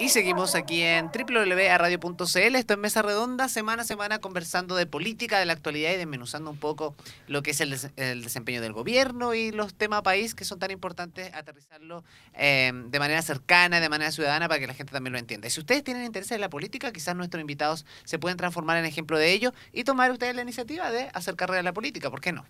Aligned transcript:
Y 0.00 0.08
seguimos 0.08 0.56
aquí 0.56 0.82
en 0.82 1.06
www.radio.cl, 1.06 2.56
esto 2.56 2.74
es 2.74 2.78
Mesa 2.80 3.00
Redonda, 3.00 3.48
semana 3.48 3.82
a 3.82 3.84
semana 3.84 4.18
conversando 4.18 4.74
de 4.74 4.86
política, 4.86 5.38
de 5.38 5.46
la 5.46 5.52
actualidad 5.52 5.92
y 5.92 5.96
desmenuzando 5.96 6.50
un 6.50 6.56
poco 6.56 6.96
lo 7.28 7.44
que 7.44 7.52
es 7.52 7.60
el, 7.60 7.78
el 7.94 8.24
desempeño 8.24 8.60
del 8.60 8.72
gobierno 8.72 9.34
y 9.34 9.52
los 9.52 9.72
temas 9.72 10.02
país 10.02 10.34
que 10.34 10.44
son 10.44 10.58
tan 10.58 10.72
importantes, 10.72 11.32
aterrizarlo 11.32 12.02
eh, 12.32 12.72
de 12.74 12.98
manera 12.98 13.22
cercana, 13.22 13.78
de 13.78 13.88
manera 13.88 14.10
ciudadana, 14.10 14.48
para 14.48 14.58
que 14.58 14.66
la 14.66 14.74
gente 14.74 14.92
también 14.92 15.12
lo 15.12 15.18
entienda. 15.20 15.46
Y 15.46 15.52
si 15.52 15.60
ustedes 15.60 15.84
tienen 15.84 16.02
interés 16.02 16.32
en 16.32 16.40
la 16.40 16.50
política, 16.50 16.92
quizás 16.92 17.14
nuestros 17.14 17.40
invitados 17.40 17.86
se 18.02 18.18
pueden 18.18 18.36
transformar 18.36 18.78
en 18.78 18.86
ejemplo 18.86 19.16
de 19.16 19.30
ello 19.30 19.54
y 19.72 19.84
tomar 19.84 20.10
ustedes 20.10 20.34
la 20.34 20.42
iniciativa 20.42 20.90
de 20.90 21.08
hacer 21.14 21.36
carrera 21.36 21.60
en 21.60 21.66
la 21.66 21.72
política, 21.72 22.10
¿por 22.10 22.20
qué 22.20 22.32
no? 22.32 22.44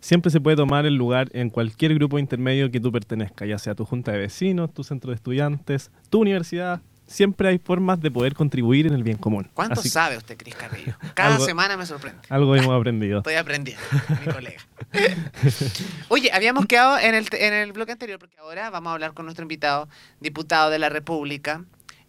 Siempre 0.00 0.30
se 0.30 0.40
puede 0.40 0.56
tomar 0.56 0.86
el 0.86 0.94
lugar 0.94 1.28
en 1.32 1.50
cualquier 1.50 1.94
grupo 1.94 2.18
intermedio 2.18 2.70
que 2.70 2.80
tú 2.80 2.90
pertenezcas, 2.92 3.48
ya 3.48 3.58
sea 3.58 3.74
tu 3.74 3.84
junta 3.84 4.12
de 4.12 4.18
vecinos, 4.18 4.72
tu 4.74 4.84
centro 4.84 5.10
de 5.10 5.16
estudiantes, 5.16 5.90
tu 6.10 6.20
universidad. 6.20 6.80
Siempre 7.06 7.48
hay 7.48 7.58
formas 7.58 8.00
de 8.00 8.08
poder 8.08 8.34
contribuir 8.34 8.86
en 8.86 8.92
el 8.94 9.02
bien 9.02 9.16
común. 9.16 9.48
¿Cuánto 9.52 9.80
Así- 9.80 9.88
sabe 9.88 10.16
usted, 10.16 10.36
Cris 10.36 10.54
Carrillo? 10.54 10.94
Cada 11.14 11.34
Algo- 11.34 11.44
semana 11.44 11.76
me 11.76 11.84
sorprende. 11.84 12.20
Algo 12.28 12.54
hemos 12.54 12.78
aprendido. 12.78 13.18
Estoy 13.18 13.34
aprendiendo, 13.34 13.82
mi 14.24 14.32
colega. 14.32 14.60
Oye, 16.08 16.30
habíamos 16.32 16.66
quedado 16.66 16.98
en 16.98 17.14
el, 17.14 17.26
en 17.32 17.52
el 17.52 17.72
bloque 17.72 17.92
anterior, 17.92 18.18
porque 18.20 18.36
ahora 18.38 18.70
vamos 18.70 18.90
a 18.90 18.94
hablar 18.94 19.12
con 19.14 19.24
nuestro 19.26 19.42
invitado, 19.42 19.88
diputado 20.20 20.70
de 20.70 20.78
la 20.78 20.88
República, 20.88 21.64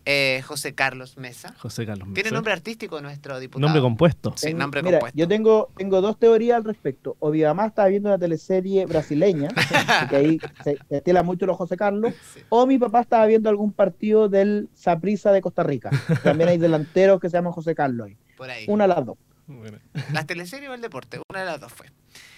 eh, 0.06 0.42
José 0.46 0.74
Carlos 0.74 1.18
Mesa. 1.18 1.54
José 1.60 1.86
Carlos 1.86 2.08
Tiene 2.14 2.24
Mesa. 2.30 2.36
nombre 2.36 2.54
artístico 2.54 3.00
nuestro 3.02 3.40
diputado. 3.40 3.62
Nombre 3.62 3.82
compuesto. 3.82 4.34
Sí, 4.36 4.48
Tengo- 4.48 4.60
nombre 4.60 4.82
Mira, 4.84 4.98
compuesto. 5.00 5.18
yo 5.18 5.28
tengo, 5.28 5.70
tengo 5.78 6.02
dos 6.02 6.18
teorías 6.18 6.58
al 6.58 6.64
respecto. 6.64 7.16
O 7.20 7.30
mi 7.32 7.42
mamá 7.44 7.68
estaba 7.68 7.88
viendo 7.88 8.10
una 8.10 8.18
teleserie 8.18 8.86
brasileña, 8.86 9.50
que 10.10 10.16
ahí 10.16 10.40
se, 10.64 10.78
se 10.90 10.98
estila 10.98 11.24
mucho 11.24 11.46
los 11.46 11.58
José 11.58 11.78
Carlos, 11.78 12.14
Sí. 12.34 12.42
o 12.50 12.66
mi 12.66 12.78
papá 12.78 13.02
estaba 13.02 13.26
viendo 13.28 13.50
algún 13.50 13.72
partido 13.74 14.28
del 14.30 14.70
Saprissa 14.74 15.32
de 15.32 15.42
Costa 15.42 15.64
Rica. 15.64 15.90
También 16.24 16.50
hay 16.50 16.58
delanteros 16.58 17.20
que 17.20 17.30
se 17.30 17.38
llaman 17.38 17.54
José 17.54 17.76
Carlos. 17.76 18.08
ahí. 18.08 18.18
Por 18.38 18.50
ahí. 18.50 18.66
Una 18.68 18.86
de 18.86 18.88
las 18.96 19.06
dos. 19.06 19.18
Bueno, 19.48 19.78
Las 20.14 20.26
teleseries 20.28 20.70
o 20.70 20.74
el 20.74 20.82
deporte, 20.82 21.20
una 21.30 21.40
de 21.42 21.46
las 21.46 21.60
dos 21.60 21.72
fue. 21.74 21.88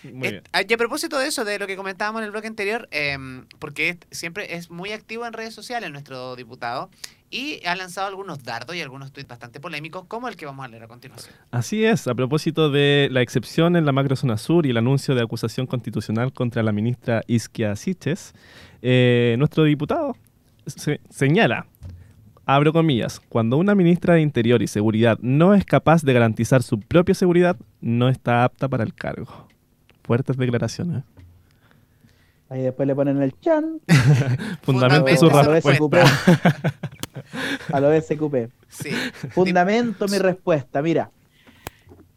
Muy 0.03 0.28
Eh, 0.28 0.31
bien. 0.31 0.44
y 0.70 0.73
a 0.73 0.78
propósito 0.78 1.17
de 1.20 1.28
eso, 1.28 1.45
de 1.45 1.59
lo 1.59 1.67
que 1.67 1.76
comentábamos 1.76 2.20
en 2.22 2.26
el 2.26 2.31
bloque 2.31 2.48
anterior, 2.48 2.88
em, 2.92 3.45
porque 3.59 3.89
es- 3.89 3.98
siempre 4.12 4.56
es 4.56 4.70
muy 4.70 4.92
activo 4.92 5.26
en 5.26 5.34
redes 5.34 5.53
sociales 5.53 5.92
nuestro 5.92 6.36
diputado 6.36 6.89
y 7.30 7.66
ha 7.66 7.76
lanzado 7.76 8.08
algunos 8.08 8.44
dardos 8.44 8.76
y 8.76 8.81
algunos 8.81 9.11
tweets 9.11 9.28
bastante 9.30 9.59
polémicos, 9.59 10.06
como 10.06 10.28
el 10.28 10.36
que 10.36 10.45
vamos 10.45 10.64
a 10.66 10.67
leer 10.67 10.84
a 10.84 10.88
continuación. 10.88 11.34
Así 11.52 11.84
es, 11.84 12.08
a 12.08 12.14
propósito 12.14 12.70
de 12.70 13.08
la 13.11 13.22
excepción 13.22 13.76
en 13.76 13.86
la 13.86 13.92
macrozona 13.92 14.38
sur 14.38 14.66
y 14.66 14.70
el 14.70 14.78
anuncio 14.78 15.16
de 15.16 15.22
acusación 15.23 15.66
constitucional 15.66 16.31
contra 16.34 16.61
la 16.64 16.72
ministra 16.72 17.22
Isquia 17.28 17.76
Siches, 17.76 18.34
eh, 18.81 19.36
nuestro 19.39 19.64
diputado 19.64 20.16
se- 20.67 21.00
señala, 21.09 21.66
abro 22.45 22.72
comillas, 22.73 23.20
cuando 23.30 23.58
una 23.58 23.73
ministra 23.73 24.14
de 24.16 24.22
Interior 24.22 24.61
y 24.61 24.67
Seguridad 24.67 25.17
no 25.22 25.54
es 25.56 25.66
capaz 25.66 26.04
de 26.04 26.14
garantizar 26.14 26.61
su 26.61 26.80
propia 26.80 27.16
seguridad, 27.16 27.58
no 27.81 28.09
está 28.09 28.44
apta 28.44 28.67
para 28.67 28.84
el 28.84 28.94
cargo. 28.94 29.48
Fuertes 30.03 30.37
declaraciones. 30.37 31.03
Ahí 32.49 32.61
después 32.61 32.87
le 32.87 32.93
ponen 32.95 33.21
el 33.21 33.39
chan. 33.39 33.79
Fundamento 34.61 35.09
su 35.17 35.29
su 35.29 35.37
a 35.37 35.43
lo 35.43 35.51
respuesta. 35.53 36.05
A 37.71 37.79
lo 37.79 37.99
SQP. 38.01 38.35
Sí. 38.69 38.89
Fundamento 39.29 40.07
mi 40.07 40.17
respuesta. 40.19 40.81
Mira, 40.81 41.09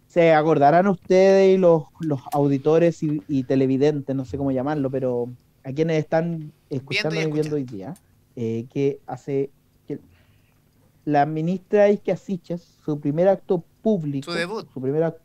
se 0.08 0.32
acordarán 0.34 0.86
ustedes 0.88 1.54
y 1.54 1.58
los, 1.58 1.84
los 2.00 2.20
auditores 2.32 3.02
y, 3.02 3.22
y 3.28 3.44
televidentes, 3.44 4.14
no 4.16 4.24
sé 4.24 4.36
cómo 4.36 4.50
llamarlo, 4.50 4.90
pero 4.90 5.28
a 5.64 5.72
quienes 5.72 5.98
están 5.98 6.52
escuchando 6.70 7.20
y 7.20 7.30
viendo 7.30 7.56
hoy 7.56 7.64
día, 7.64 7.94
eh, 8.34 8.66
que 8.72 9.00
hace 9.06 9.50
que 9.86 9.98
la 11.04 11.24
ministra 11.26 11.88
Isquia 11.88 12.16
Siches, 12.16 12.78
su 12.84 12.98
primer 13.00 13.28
acto 13.28 13.62
público, 13.82 14.30
Su 14.32 14.36
debut. 14.36 14.66
su 14.72 14.80
primer 14.80 15.02
ac- 15.02 15.18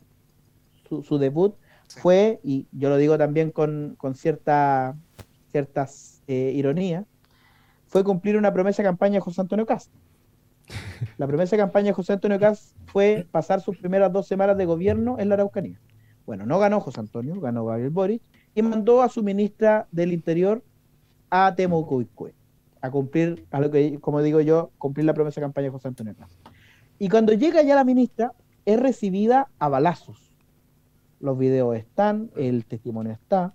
su, 0.88 1.02
su 1.02 1.18
debut. 1.18 1.54
Fue, 2.00 2.40
y 2.42 2.66
yo 2.72 2.88
lo 2.88 2.96
digo 2.96 3.18
también 3.18 3.50
con, 3.50 3.94
con 3.98 4.14
cierta 4.14 4.96
ciertas 5.50 6.22
eh, 6.26 6.52
ironía, 6.54 7.04
fue 7.86 8.04
cumplir 8.04 8.36
una 8.36 8.52
promesa 8.52 8.82
de 8.82 8.88
campaña 8.88 9.14
de 9.14 9.20
José 9.20 9.42
Antonio 9.42 9.66
Cast. 9.66 9.92
La 11.18 11.26
promesa 11.26 11.56
de 11.56 11.62
campaña 11.62 11.86
de 11.88 11.92
José 11.92 12.14
Antonio 12.14 12.40
Cast 12.40 12.74
fue 12.86 13.26
pasar 13.30 13.60
sus 13.60 13.76
primeras 13.76 14.12
dos 14.12 14.26
semanas 14.26 14.56
de 14.56 14.64
gobierno 14.64 15.18
en 15.18 15.28
la 15.28 15.34
Araucanía. 15.34 15.78
Bueno, 16.24 16.46
no 16.46 16.58
ganó 16.58 16.80
José 16.80 17.00
Antonio, 17.00 17.38
ganó 17.40 17.66
Gabriel 17.66 17.90
Boric 17.90 18.22
y 18.54 18.62
mandó 18.62 19.02
a 19.02 19.08
su 19.08 19.22
ministra 19.22 19.88
del 19.90 20.12
Interior 20.12 20.62
a 21.28 21.54
Temucuicue 21.54 22.34
a 22.80 22.90
cumplir, 22.90 23.46
a 23.52 23.60
lo 23.60 23.70
que, 23.70 23.98
como 24.00 24.20
digo 24.22 24.40
yo, 24.40 24.72
cumplir 24.76 25.06
la 25.06 25.14
promesa 25.14 25.40
de 25.40 25.44
campaña 25.44 25.66
de 25.66 25.70
José 25.70 25.88
Antonio 25.88 26.14
Cast. 26.16 26.34
Y 26.98 27.08
cuando 27.08 27.32
llega 27.32 27.62
ya 27.62 27.76
la 27.76 27.84
ministra, 27.84 28.32
es 28.64 28.78
recibida 28.78 29.48
a 29.58 29.68
balazos. 29.68 30.31
Los 31.22 31.38
videos 31.38 31.74
están, 31.76 32.30
el 32.36 32.66
testimonio 32.66 33.12
está. 33.12 33.54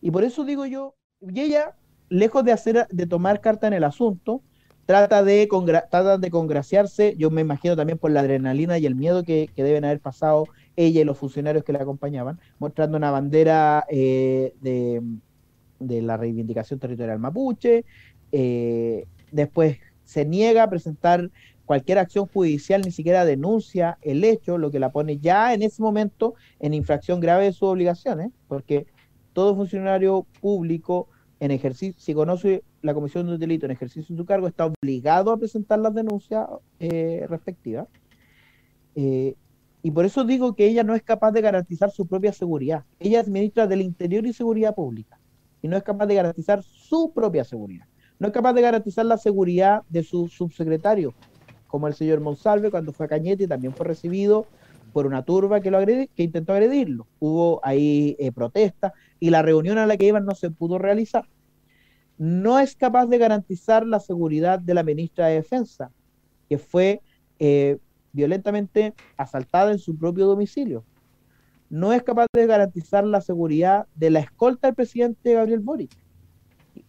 Y 0.00 0.10
por 0.10 0.24
eso 0.24 0.44
digo 0.44 0.64
yo, 0.64 0.94
y 1.20 1.40
ella, 1.40 1.76
lejos 2.08 2.42
de 2.44 2.52
hacer, 2.52 2.86
de 2.88 3.06
tomar 3.06 3.42
carta 3.42 3.66
en 3.66 3.74
el 3.74 3.84
asunto, 3.84 4.42
trata 4.86 5.22
de, 5.22 5.46
trata 5.90 6.16
de 6.16 6.30
congraciarse, 6.30 7.14
yo 7.18 7.30
me 7.30 7.42
imagino 7.42 7.76
también 7.76 7.98
por 7.98 8.10
la 8.10 8.20
adrenalina 8.20 8.78
y 8.78 8.86
el 8.86 8.94
miedo 8.94 9.24
que, 9.24 9.50
que 9.54 9.62
deben 9.62 9.84
haber 9.84 10.00
pasado 10.00 10.46
ella 10.76 11.02
y 11.02 11.04
los 11.04 11.18
funcionarios 11.18 11.64
que 11.64 11.72
la 11.72 11.80
acompañaban, 11.80 12.40
mostrando 12.58 12.96
una 12.96 13.10
bandera 13.10 13.84
eh, 13.90 14.54
de, 14.60 15.02
de 15.80 16.02
la 16.02 16.16
reivindicación 16.16 16.78
territorial 16.78 17.18
mapuche, 17.18 17.84
eh, 18.32 19.06
después 19.32 19.78
se 20.04 20.24
niega 20.24 20.62
a 20.64 20.70
presentar 20.70 21.30
cualquier 21.70 21.98
acción 21.98 22.26
judicial, 22.26 22.82
ni 22.84 22.90
siquiera 22.90 23.24
denuncia 23.24 23.96
el 24.02 24.24
hecho, 24.24 24.58
lo 24.58 24.72
que 24.72 24.80
la 24.80 24.90
pone 24.90 25.18
ya 25.18 25.54
en 25.54 25.62
ese 25.62 25.80
momento 25.80 26.34
en 26.58 26.74
infracción 26.74 27.20
grave 27.20 27.44
de 27.44 27.52
sus 27.52 27.68
obligaciones, 27.68 28.32
porque 28.48 28.86
todo 29.34 29.54
funcionario 29.54 30.26
público 30.40 31.06
en 31.38 31.52
ejercicio, 31.52 31.94
si 31.96 32.12
conoce 32.12 32.64
la 32.82 32.92
comisión 32.92 33.24
de 33.28 33.34
un 33.34 33.38
delito 33.38 33.66
en 33.66 33.70
ejercicio 33.70 34.16
de 34.16 34.20
su 34.20 34.26
cargo, 34.26 34.48
está 34.48 34.66
obligado 34.66 35.30
a 35.30 35.36
presentar 35.36 35.78
las 35.78 35.94
denuncias 35.94 36.48
eh, 36.80 37.24
respectivas. 37.28 37.86
Eh, 38.96 39.36
y 39.84 39.92
por 39.92 40.04
eso 40.06 40.24
digo 40.24 40.56
que 40.56 40.66
ella 40.66 40.82
no 40.82 40.96
es 40.96 41.04
capaz 41.04 41.30
de 41.30 41.40
garantizar 41.40 41.92
su 41.92 42.04
propia 42.04 42.32
seguridad. 42.32 42.84
Ella 42.98 43.20
es 43.20 43.28
ministra 43.28 43.68
del 43.68 43.82
Interior 43.82 44.26
y 44.26 44.32
Seguridad 44.32 44.74
Pública 44.74 45.20
y 45.62 45.68
no 45.68 45.76
es 45.76 45.84
capaz 45.84 46.06
de 46.06 46.16
garantizar 46.16 46.64
su 46.64 47.12
propia 47.14 47.44
seguridad. 47.44 47.86
No 48.18 48.26
es 48.26 48.34
capaz 48.34 48.54
de 48.54 48.60
garantizar 48.62 49.06
la 49.06 49.18
seguridad 49.18 49.82
de 49.88 50.02
su 50.02 50.26
subsecretario, 50.26 51.14
como 51.70 51.86
el 51.86 51.94
señor 51.94 52.20
Monsalve 52.20 52.70
cuando 52.70 52.92
fue 52.92 53.06
a 53.06 53.08
Cañete 53.08 53.46
también 53.46 53.72
fue 53.72 53.86
recibido 53.86 54.46
por 54.92 55.06
una 55.06 55.22
turba 55.24 55.60
que 55.60 55.70
lo 55.70 55.78
que 55.86 56.08
intentó 56.16 56.52
agredirlo. 56.52 57.06
Hubo 57.20 57.60
ahí 57.62 58.16
eh, 58.18 58.32
protestas 58.32 58.92
y 59.20 59.30
la 59.30 59.42
reunión 59.42 59.78
a 59.78 59.86
la 59.86 59.96
que 59.96 60.06
iban 60.06 60.24
no 60.24 60.34
se 60.34 60.50
pudo 60.50 60.78
realizar. 60.78 61.24
No 62.18 62.58
es 62.58 62.74
capaz 62.74 63.06
de 63.06 63.18
garantizar 63.18 63.86
la 63.86 64.00
seguridad 64.00 64.58
de 64.58 64.74
la 64.74 64.82
ministra 64.82 65.28
de 65.28 65.36
Defensa, 65.36 65.90
que 66.48 66.58
fue 66.58 67.02
eh, 67.38 67.78
violentamente 68.12 68.94
asaltada 69.16 69.70
en 69.70 69.78
su 69.78 69.96
propio 69.96 70.26
domicilio. 70.26 70.84
No 71.70 71.92
es 71.92 72.02
capaz 72.02 72.26
de 72.34 72.46
garantizar 72.46 73.06
la 73.06 73.20
seguridad 73.20 73.86
de 73.94 74.10
la 74.10 74.20
escolta 74.20 74.66
del 74.66 74.74
presidente 74.74 75.34
Gabriel 75.34 75.60
Boric. 75.60 75.92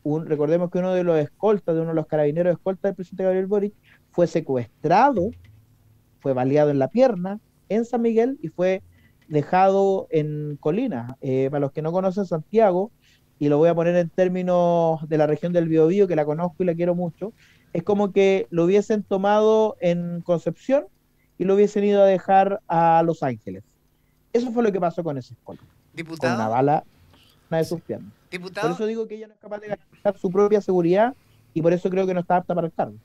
Recordemos 0.04 0.72
que 0.72 0.80
uno 0.80 0.94
de 0.94 1.04
los 1.04 1.20
escoltas, 1.20 1.76
de 1.76 1.82
uno 1.82 1.92
de 1.92 1.96
los 1.96 2.08
carabineros 2.08 2.54
escolta 2.54 2.88
del 2.88 2.96
presidente 2.96 3.24
Gabriel 3.24 3.46
Boric, 3.46 3.74
fue 4.12 4.28
secuestrado, 4.28 5.32
fue 6.20 6.34
baleado 6.34 6.70
en 6.70 6.80
la 6.80 6.90
pierna 6.90 7.40
en 7.70 7.86
San 7.86 8.02
Miguel 8.02 8.38
y 8.42 8.50
fue 8.50 8.84
dejado 9.28 10.08
en 10.10 10.58
Colina. 10.60 11.18
Eh, 11.22 11.48
para 11.50 11.62
los 11.62 11.72
que 11.72 11.82
no 11.82 11.92
conocen 11.92 12.26
Santiago, 12.26 12.92
y 13.40 13.50
lo 13.50 13.58
voy 13.58 13.70
a 13.70 13.76
poner 13.76 13.96
en 13.96 14.10
términos 14.10 15.08
de 15.08 15.18
la 15.18 15.26
región 15.26 15.52
del 15.52 15.68
Biobío, 15.68 16.08
que 16.08 16.16
la 16.16 16.26
conozco 16.26 16.62
y 16.62 16.66
la 16.66 16.76
quiero 16.76 16.94
mucho, 16.94 17.34
es 17.74 17.82
como 17.82 18.12
que 18.12 18.46
lo 18.52 18.66
hubiesen 18.66 19.04
tomado 19.04 19.78
en 19.80 20.22
Concepción 20.22 20.86
y 21.38 21.46
lo 21.46 21.56
hubiesen 21.56 21.84
ido 21.84 22.04
a 22.04 22.06
dejar 22.06 22.62
a 22.68 23.02
Los 23.04 23.24
Ángeles. 23.24 23.64
Eso 24.34 24.52
fue 24.52 24.64
lo 24.64 24.72
que 24.72 24.80
pasó 24.80 25.04
con 25.04 25.18
ese 25.18 25.34
escolta, 25.34 25.64
con 25.64 25.72
una 25.72 25.96
Diputado, 25.96 26.52
bala 26.52 26.84
una 27.50 27.58
de 27.58 27.66
sus 27.66 27.82
piernas. 27.82 28.12
Por 28.12 28.30
diputado, 28.30 28.74
eso 28.74 28.86
digo 28.86 29.08
que 29.08 29.16
ella 29.16 29.28
no 29.28 29.34
es 29.34 29.40
capaz 29.40 29.60
de 29.60 29.70
garantizar 29.70 30.18
su 30.18 30.30
propia 30.30 30.62
seguridad 30.62 31.16
y 31.54 31.62
por 31.62 31.74
eso 31.74 31.90
creo 31.90 32.06
que 32.06 32.14
no 32.14 32.22
está 32.22 32.38
apta 32.38 32.54
para 32.54 32.68
el 32.68 32.74
cargo. 32.74 32.96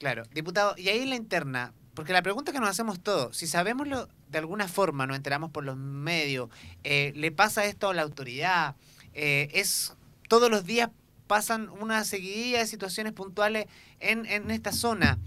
Claro, 0.00 0.24
diputado, 0.34 0.74
y 0.76 0.88
ahí 0.88 1.00
en 1.02 1.10
la 1.10 1.16
interna, 1.16 1.72
porque 1.94 2.12
la 2.12 2.22
pregunta 2.22 2.50
que 2.50 2.58
nos 2.58 2.70
hacemos 2.70 3.00
todos, 3.00 3.36
si 3.36 3.46
sabemos 3.46 3.86
lo, 3.86 4.08
de 4.30 4.38
alguna 4.38 4.66
forma, 4.66 5.06
nos 5.06 5.16
enteramos 5.16 5.50
por 5.50 5.62
los 5.62 5.76
medios, 5.76 6.48
eh, 6.82 7.12
le 7.14 7.30
pasa 7.30 7.66
esto 7.66 7.90
a 7.90 7.94
la 7.94 8.02
autoridad, 8.02 8.74
eh, 9.12 9.48
es 9.52 9.94
todos 10.28 10.50
los 10.50 10.64
días 10.64 10.90
pasan 11.26 11.68
una 11.68 12.02
seguidilla 12.04 12.58
de 12.58 12.66
situaciones 12.66 13.12
puntuales 13.12 13.66
en, 14.00 14.26
en 14.26 14.50
esta 14.50 14.72
zona. 14.72 15.18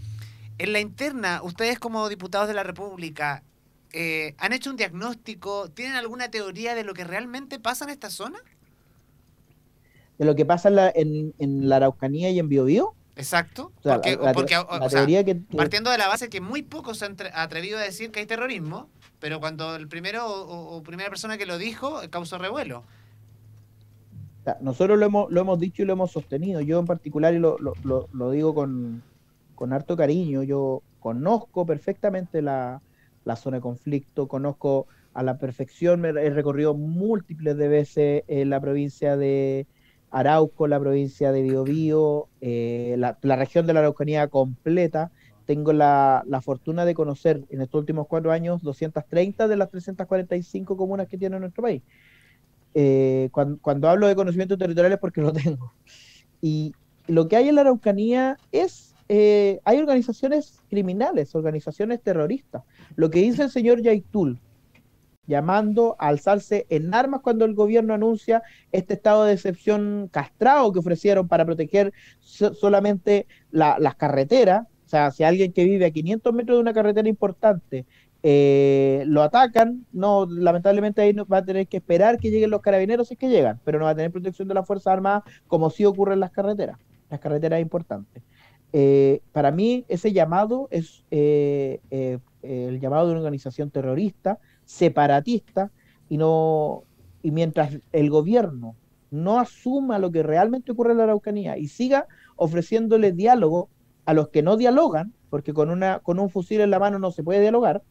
En 0.57 0.73
la 0.73 0.79
interna, 0.79 1.41
ustedes 1.43 1.79
como 1.79 2.09
diputados 2.09 2.47
de 2.47 2.53
la 2.53 2.63
República, 2.63 3.43
eh, 3.93 4.33
¿han 4.37 4.53
hecho 4.53 4.69
un 4.69 4.75
diagnóstico? 4.75 5.69
¿Tienen 5.69 5.95
alguna 5.95 6.29
teoría 6.29 6.75
de 6.75 6.83
lo 6.83 6.93
que 6.93 7.03
realmente 7.03 7.59
pasa 7.59 7.85
en 7.85 7.91
esta 7.91 8.09
zona? 8.09 8.39
De 10.17 10.25
lo 10.25 10.35
que 10.35 10.45
pasa 10.45 10.69
en 10.69 10.75
la, 10.75 10.91
en, 10.93 11.33
en 11.39 11.69
la 11.69 11.77
Araucanía 11.77 12.31
y 12.31 12.39
en 12.39 12.49
Biobío, 12.49 12.95
Exacto. 13.15 13.71
O 13.77 13.81
sea, 13.83 13.93
porque, 13.95 14.15
la- 14.15 14.23
la- 14.23 14.33
porque, 14.33 14.53
la 14.55 14.61
o- 14.61 14.85
o 14.85 14.89
sea, 14.89 14.99
teoría 15.01 15.23
que, 15.23 15.37
que- 15.37 15.57
partiendo 15.57 15.91
de 15.91 15.97
la 15.97 16.07
base 16.07 16.29
que 16.29 16.41
muy 16.41 16.63
pocos 16.63 16.97
se 16.97 17.05
han 17.05 17.15
tre- 17.15 17.31
atrevido 17.33 17.77
a 17.77 17.81
decir 17.81 18.11
que 18.11 18.19
hay 18.21 18.25
terrorismo, 18.25 18.89
pero 19.19 19.39
cuando 19.39 19.75
el 19.75 19.87
primero 19.87 20.25
o, 20.27 20.81
primera 20.83 21.09
persona 21.09 21.37
que 21.37 21.45
lo 21.45 21.57
dijo 21.57 22.01
eh, 22.01 22.09
causó 22.09 22.37
revuelo. 22.37 22.83
Nosotros 24.59 24.99
lo 24.99 25.05
hemos, 25.05 25.31
lo 25.31 25.39
hemos 25.41 25.57
dicho 25.59 25.83
y 25.83 25.85
lo 25.85 25.93
hemos 25.93 26.11
sostenido. 26.11 26.59
Yo 26.59 26.77
en 26.79 26.85
particular, 26.85 27.33
y 27.33 27.39
lo, 27.39 27.57
lo- 27.59 27.75
lo- 27.83 28.09
lo 28.11 28.31
digo 28.31 28.53
con, 28.53 29.01
con 29.55 29.71
harto 29.71 29.95
cariño, 29.95 30.43
yo 30.43 30.81
conozco 30.99 31.65
perfectamente 31.65 32.41
la, 32.41 32.81
la 33.23 33.35
zona 33.37 33.57
de 33.57 33.61
conflicto, 33.61 34.27
conozco 34.27 34.87
a 35.13 35.23
la 35.23 35.37
perfección, 35.37 36.01
me 36.01 36.09
he 36.09 36.29
recorrido 36.31 36.73
múltiples 36.73 37.55
de 37.55 37.67
veces 37.69 38.23
en 38.27 38.49
la 38.49 38.59
provincia 38.59 39.15
de 39.15 39.65
Arauco, 40.13 40.67
la 40.67 40.79
provincia 40.79 41.31
de 41.31 41.41
Biobío, 41.41 42.27
eh, 42.39 42.95
la, 42.97 43.35
región 43.35 43.67
de 43.67 43.73
la 43.73 43.81
Araucanía 43.81 44.27
completa. 44.29 45.11
Tengo 45.45 45.73
la, 45.73 46.23
la 46.25 46.39
fortuna 46.41 46.85
de 46.85 46.93
conocer 46.93 47.43
en 47.49 47.61
estos 47.61 47.79
últimos 47.79 48.07
cuatro 48.07 48.31
años 48.31 48.61
230 48.61 49.47
de 49.49 49.57
las 49.57 49.69
345 49.69 50.77
comunas 50.77 51.07
que 51.07 51.17
tiene 51.17 51.37
nuestro 51.39 51.63
país 51.63 51.81
eh, 52.73 53.29
cuando, 53.31 53.59
cuando 53.59 53.89
hablo 53.89 54.07
de 54.07 54.15
conocimientos 54.15 54.57
territoriales 54.57 54.99
porque 54.99 55.21
lo 55.21 55.33
tengo. 55.33 55.73
Y 56.41 56.73
lo 57.07 57.27
que 57.27 57.35
hay 57.35 57.49
en 57.49 57.55
la 57.55 57.61
Araucanía 57.61 58.37
es, 58.51 58.95
eh, 59.09 59.59
hay 59.63 59.77
organizaciones 59.77 60.61
criminales, 60.69 61.35
organizaciones 61.35 62.01
terroristas. 62.01 62.63
Lo 62.95 63.09
que 63.09 63.19
dice 63.19 63.43
el 63.43 63.49
señor 63.49 63.81
Yaitul, 63.81 64.39
llamando 65.25 65.95
a 65.99 66.07
alzarse 66.09 66.65
en 66.69 66.93
armas 66.93 67.21
cuando 67.21 67.45
el 67.45 67.53
gobierno 67.55 67.93
anuncia 67.93 68.43
este 68.71 68.93
estado 68.95 69.25
de 69.25 69.33
excepción 69.33 70.09
castrado 70.11 70.71
que 70.73 70.79
ofrecieron 70.79 71.27
para 71.27 71.45
proteger 71.45 71.93
so- 72.19 72.53
solamente 72.53 73.27
la- 73.51 73.77
las 73.79 73.95
carreteras. 73.95 74.63
O 74.85 74.89
sea, 74.89 75.11
si 75.11 75.23
alguien 75.23 75.53
que 75.53 75.63
vive 75.65 75.85
a 75.85 75.91
500 75.91 76.33
metros 76.33 76.57
de 76.57 76.61
una 76.61 76.73
carretera 76.73 77.07
importante 77.09 77.85
eh, 78.25 79.03
lo 79.07 79.21
atacan, 79.21 79.85
no, 79.91 80.25
lamentablemente 80.29 81.01
ahí 81.01 81.13
va 81.13 81.37
a 81.39 81.45
tener 81.45 81.67
que 81.67 81.77
esperar 81.77 82.19
que 82.19 82.31
lleguen 82.31 82.51
los 82.51 82.61
carabineros 82.61 83.07
si 83.09 83.15
es 83.15 83.19
que 83.19 83.27
llegan, 83.29 83.59
pero 83.65 83.79
no 83.79 83.85
va 83.85 83.91
a 83.91 83.95
tener 83.95 84.11
protección 84.11 84.47
de 84.47 84.53
las 84.53 84.65
Fuerzas 84.65 84.93
Armadas 84.93 85.23
como 85.47 85.69
sí 85.69 85.83
ocurre 85.85 86.13
en 86.13 86.21
las 86.21 86.31
carreteras, 86.31 86.79
las 87.09 87.19
carreteras 87.19 87.59
importantes. 87.61 88.23
Eh, 88.71 89.21
para 89.31 89.51
mí 89.51 89.85
ese 89.87 90.13
llamado 90.13 90.67
es 90.71 91.05
eh, 91.11 91.79
eh, 91.91 92.19
el 92.41 92.79
llamado 92.79 93.05
de 93.05 93.11
una 93.11 93.19
organización 93.21 93.69
terrorista, 93.71 94.39
separatista, 94.73 95.71
y 96.09 96.17
no 96.17 96.83
y 97.21 97.31
mientras 97.31 97.77
el 97.91 98.09
gobierno 98.09 98.75
no 99.11 99.39
asuma 99.39 99.99
lo 99.99 100.11
que 100.11 100.23
realmente 100.23 100.71
ocurre 100.71 100.91
en 100.91 100.97
la 100.97 101.03
Araucanía 101.03 101.57
y 101.57 101.67
siga 101.67 102.07
ofreciéndole 102.35 103.11
diálogo 103.11 103.69
a 104.05 104.13
los 104.13 104.29
que 104.29 104.41
no 104.41 104.57
dialogan, 104.57 105.13
porque 105.29 105.53
con 105.53 105.69
una 105.69 105.99
con 105.99 106.19
un 106.19 106.29
fusil 106.29 106.61
en 106.61 106.71
la 106.71 106.79
mano 106.79 106.99
no 106.99 107.11
se 107.11 107.23
puede 107.23 107.41
dialogar, 107.41 107.83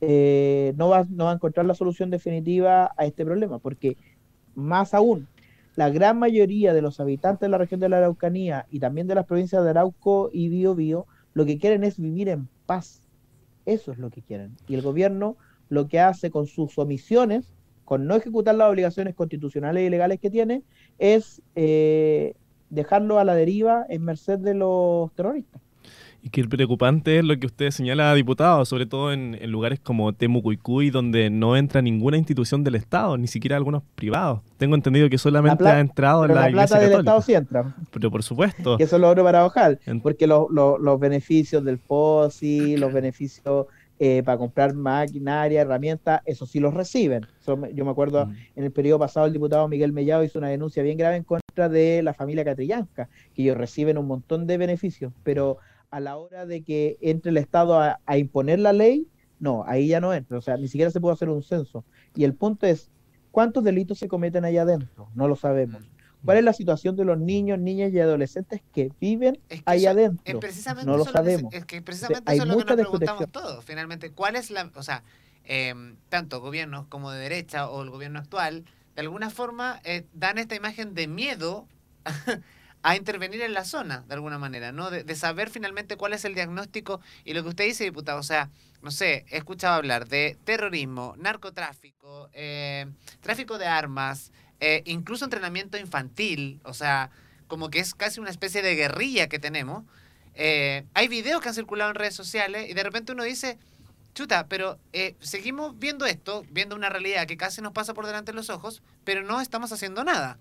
eh, 0.00 0.74
no, 0.76 0.90
va, 0.90 1.06
no 1.08 1.24
va 1.24 1.30
a 1.32 1.34
encontrar 1.34 1.64
la 1.66 1.74
solución 1.74 2.10
definitiva 2.10 2.92
a 2.96 3.06
este 3.06 3.24
problema, 3.24 3.58
porque 3.58 3.96
más 4.54 4.92
aún, 4.94 5.28
la 5.74 5.88
gran 5.88 6.18
mayoría 6.18 6.74
de 6.74 6.82
los 6.82 7.00
habitantes 7.00 7.40
de 7.40 7.48
la 7.48 7.58
región 7.58 7.80
de 7.80 7.88
la 7.88 7.98
Araucanía 7.98 8.66
y 8.70 8.78
también 8.78 9.06
de 9.06 9.14
las 9.14 9.24
provincias 9.24 9.64
de 9.64 9.70
Arauco 9.70 10.28
y 10.32 10.48
Biobío, 10.50 11.06
lo 11.32 11.46
que 11.46 11.58
quieren 11.58 11.82
es 11.82 11.98
vivir 11.98 12.28
en 12.28 12.48
paz. 12.66 13.00
Eso 13.64 13.92
es 13.92 13.98
lo 13.98 14.10
que 14.10 14.22
quieren. 14.22 14.56
Y 14.68 14.74
el 14.74 14.82
gobierno 14.82 15.36
lo 15.72 15.88
que 15.88 16.00
hace 16.00 16.30
con 16.30 16.46
sus 16.46 16.76
omisiones, 16.78 17.52
con 17.84 18.06
no 18.06 18.14
ejecutar 18.14 18.54
las 18.54 18.70
obligaciones 18.70 19.14
constitucionales 19.14 19.86
y 19.86 19.90
legales 19.90 20.20
que 20.20 20.30
tiene, 20.30 20.62
es 20.98 21.40
eh, 21.54 22.34
dejarlo 22.68 23.18
a 23.18 23.24
la 23.24 23.34
deriva 23.34 23.86
en 23.88 24.04
merced 24.04 24.38
de 24.38 24.54
los 24.54 25.10
terroristas. 25.14 25.62
Y 26.24 26.30
que 26.30 26.44
preocupante 26.44 27.18
es 27.18 27.24
lo 27.24 27.36
que 27.36 27.46
usted 27.46 27.70
señala, 27.72 28.14
diputado, 28.14 28.64
sobre 28.64 28.86
todo 28.86 29.12
en, 29.12 29.36
en 29.40 29.50
lugares 29.50 29.80
como 29.80 30.12
Temucuicuy, 30.12 30.90
donde 30.90 31.30
no 31.30 31.56
entra 31.56 31.82
ninguna 31.82 32.16
institución 32.16 32.62
del 32.62 32.76
Estado, 32.76 33.18
ni 33.18 33.26
siquiera 33.26 33.56
algunos 33.56 33.82
privados. 33.96 34.40
Tengo 34.56 34.76
entendido 34.76 35.08
que 35.10 35.18
solamente 35.18 35.66
ha 35.66 35.80
entrado 35.80 36.22
Pero 36.22 36.34
la, 36.34 36.42
la 36.42 36.50
Iglesia 36.50 36.76
plata 36.76 36.80
del 36.82 36.90
Católica. 36.90 37.10
Estado 37.10 37.22
sí 37.22 37.34
entra. 37.34 37.74
Pero 37.90 38.10
por 38.12 38.22
supuesto. 38.22 38.76
que 38.78 38.84
eso 38.84 38.96
es 38.96 39.02
lo 39.02 39.08
otro 39.10 39.24
paradojal, 39.24 39.80
En- 39.84 40.00
porque 40.00 40.28
los, 40.28 40.46
los, 40.50 40.78
los 40.80 41.00
beneficios 41.00 41.64
del 41.64 41.78
POSI, 41.78 42.76
los 42.76 42.92
beneficios 42.92 43.66
eh, 44.04 44.20
para 44.24 44.36
comprar 44.36 44.74
maquinaria, 44.74 45.60
herramientas, 45.60 46.22
eso 46.24 46.44
sí 46.44 46.58
los 46.58 46.74
reciben. 46.74 47.24
Eso 47.40 47.56
yo 47.68 47.84
me 47.84 47.90
acuerdo 47.92 48.26
Mm. 48.26 48.34
en 48.56 48.64
el 48.64 48.72
periodo 48.72 48.98
pasado 48.98 49.26
el 49.26 49.32
diputado 49.32 49.68
Miguel 49.68 49.92
Mellado 49.92 50.24
hizo 50.24 50.40
una 50.40 50.48
denuncia 50.48 50.82
bien 50.82 50.98
grave 50.98 51.14
en 51.14 51.22
contra 51.22 51.68
de 51.68 52.02
la 52.02 52.12
familia 52.12 52.44
Catrillanca, 52.44 53.08
que 53.32 53.42
ellos 53.42 53.56
reciben 53.56 53.98
un 53.98 54.08
montón 54.08 54.48
de 54.48 54.58
beneficios, 54.58 55.12
pero 55.22 55.58
a 55.90 56.00
la 56.00 56.16
hora 56.16 56.46
de 56.46 56.62
que 56.64 56.96
entre 57.00 57.30
el 57.30 57.36
Estado 57.36 57.78
a, 57.80 58.00
a 58.04 58.18
imponer 58.18 58.58
la 58.58 58.72
ley, 58.72 59.06
no, 59.38 59.62
ahí 59.68 59.86
ya 59.86 60.00
no 60.00 60.12
entra, 60.12 60.36
o 60.38 60.42
sea, 60.42 60.56
ni 60.56 60.66
siquiera 60.66 60.90
se 60.90 61.00
puede 61.00 61.14
hacer 61.14 61.28
un 61.28 61.44
censo. 61.44 61.84
Y 62.16 62.24
el 62.24 62.34
punto 62.34 62.66
es, 62.66 62.90
¿cuántos 63.30 63.62
delitos 63.62 63.98
se 63.98 64.08
cometen 64.08 64.44
allá 64.44 64.62
adentro? 64.62 65.10
No 65.14 65.28
lo 65.28 65.36
sabemos. 65.36 65.80
¿Cuál 66.24 66.38
es 66.38 66.44
la 66.44 66.52
situación 66.52 66.96
de 66.96 67.04
los 67.04 67.18
niños, 67.18 67.58
niñas 67.58 67.92
y 67.92 67.98
adolescentes 68.00 68.62
que 68.72 68.90
viven 69.00 69.38
Es 69.48 69.58
que 69.58 69.62
ahí 69.66 69.80
eso- 69.80 69.90
adentro? 69.90 70.22
Es 70.24 70.34
precisamente 70.36 70.90
no 70.90 70.96
lo 70.96 71.04
sabemos. 71.04 71.52
es 71.54 71.64
que 71.64 71.82
precisamente 71.82 72.22
hay 72.30 72.36
eso 72.38 72.44
es 72.44 72.48
lo 72.48 72.58
que 72.58 72.64
nos 72.64 72.74
preguntamos 72.74 73.30
todos. 73.32 73.64
Finalmente, 73.64 74.10
¿cuál 74.12 74.36
es 74.36 74.50
la. 74.50 74.70
O 74.74 74.82
sea, 74.82 75.02
em, 75.44 75.96
tanto 76.08 76.40
gobiernos 76.40 76.86
como 76.86 77.10
de 77.10 77.18
derecha 77.20 77.68
o 77.68 77.82
el 77.82 77.90
gobierno 77.90 78.18
actual, 78.20 78.64
de 78.94 79.00
alguna 79.00 79.30
forma 79.30 79.80
eh, 79.84 80.04
dan 80.12 80.38
esta 80.38 80.54
imagen 80.54 80.94
de 80.94 81.08
miedo 81.08 81.66
a 82.84 82.96
intervenir 82.96 83.40
en 83.42 83.54
la 83.54 83.64
zona, 83.64 84.04
de 84.08 84.14
alguna 84.14 84.38
manera, 84.38 84.72
¿no? 84.72 84.90
De, 84.90 85.04
de 85.04 85.14
saber 85.14 85.50
finalmente 85.50 85.96
cuál 85.96 86.12
es 86.14 86.24
el 86.24 86.34
diagnóstico 86.34 87.00
y 87.24 87.32
lo 87.32 87.42
que 87.42 87.50
usted 87.50 87.64
dice, 87.64 87.84
diputado. 87.84 88.18
O 88.18 88.24
sea, 88.24 88.50
no 88.82 88.90
sé, 88.90 89.24
he 89.30 89.36
escuchado 89.38 89.74
hablar 89.74 90.08
de 90.08 90.36
terrorismo, 90.44 91.14
narcotráfico, 91.16 92.28
eh, 92.32 92.86
tráfico 93.20 93.56
de 93.58 93.66
armas, 93.66 94.32
eh, 94.62 94.82
incluso 94.86 95.24
entrenamiento 95.24 95.76
infantil, 95.76 96.60
o 96.64 96.72
sea, 96.72 97.10
como 97.48 97.68
que 97.68 97.80
es 97.80 97.94
casi 97.94 98.20
una 98.20 98.30
especie 98.30 98.62
de 98.62 98.76
guerrilla 98.76 99.28
que 99.28 99.38
tenemos. 99.40 99.84
Eh, 100.34 100.84
hay 100.94 101.08
videos 101.08 101.42
que 101.42 101.48
han 101.48 101.54
circulado 101.54 101.90
en 101.90 101.96
redes 101.96 102.14
sociales 102.14 102.70
y 102.70 102.72
de 102.74 102.82
repente 102.82 103.10
uno 103.12 103.24
dice, 103.24 103.58
chuta, 104.14 104.46
pero 104.46 104.78
eh, 104.92 105.16
seguimos 105.20 105.78
viendo 105.78 106.06
esto, 106.06 106.44
viendo 106.50 106.76
una 106.76 106.88
realidad 106.88 107.26
que 107.26 107.36
casi 107.36 107.60
nos 107.60 107.72
pasa 107.72 107.92
por 107.92 108.06
delante 108.06 108.30
de 108.32 108.36
los 108.36 108.50
ojos, 108.50 108.82
pero 109.04 109.22
no 109.22 109.40
estamos 109.40 109.72
haciendo 109.72 110.04
nada. 110.04 110.38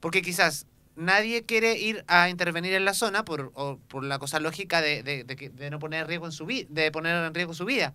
Porque 0.00 0.22
quizás 0.22 0.66
nadie 0.96 1.44
quiere 1.44 1.78
ir 1.78 2.04
a 2.08 2.28
intervenir 2.28 2.74
en 2.74 2.84
la 2.84 2.94
zona 2.94 3.24
por, 3.24 3.52
o 3.54 3.78
la 4.02 4.18
cosa 4.18 4.40
lógica 4.40 4.82
de, 4.82 5.02
de- 5.04 5.24
de 5.24 5.48
de 5.48 5.70
no 5.70 5.78
poner 5.78 6.06
riesgo 6.08 6.26
en 6.26 6.32
su 6.32 6.44
vida, 6.46 6.66
de 6.68 6.90
poner 6.90 7.24
en 7.24 7.32
riesgo 7.32 7.54
su 7.54 7.64
vida. 7.64 7.94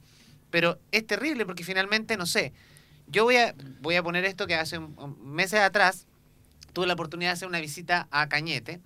Pero 0.50 0.80
es 0.92 1.06
terrible 1.06 1.46
porque 1.46 1.64
finalmente, 1.66 2.16
no 2.16 2.26
sé, 2.26 2.54
yo 3.08 3.24
voy 3.24 3.38
a, 3.38 3.56
voy 3.82 3.96
a 3.96 4.04
poner 4.04 4.26
esto 4.26 4.48
que 4.48 4.56
hace 4.56 4.78
un- 4.78 4.94
un- 4.98 5.34
meses 5.34 5.60
atrás 5.60 6.06
tuve 6.74 6.88
la 6.88 6.94
oportunidad 6.94 7.30
de 7.32 7.34
hacer 7.34 7.48
una 7.48 7.60
visita 7.60 8.08
a 8.12 8.28
Cañete 8.30 8.82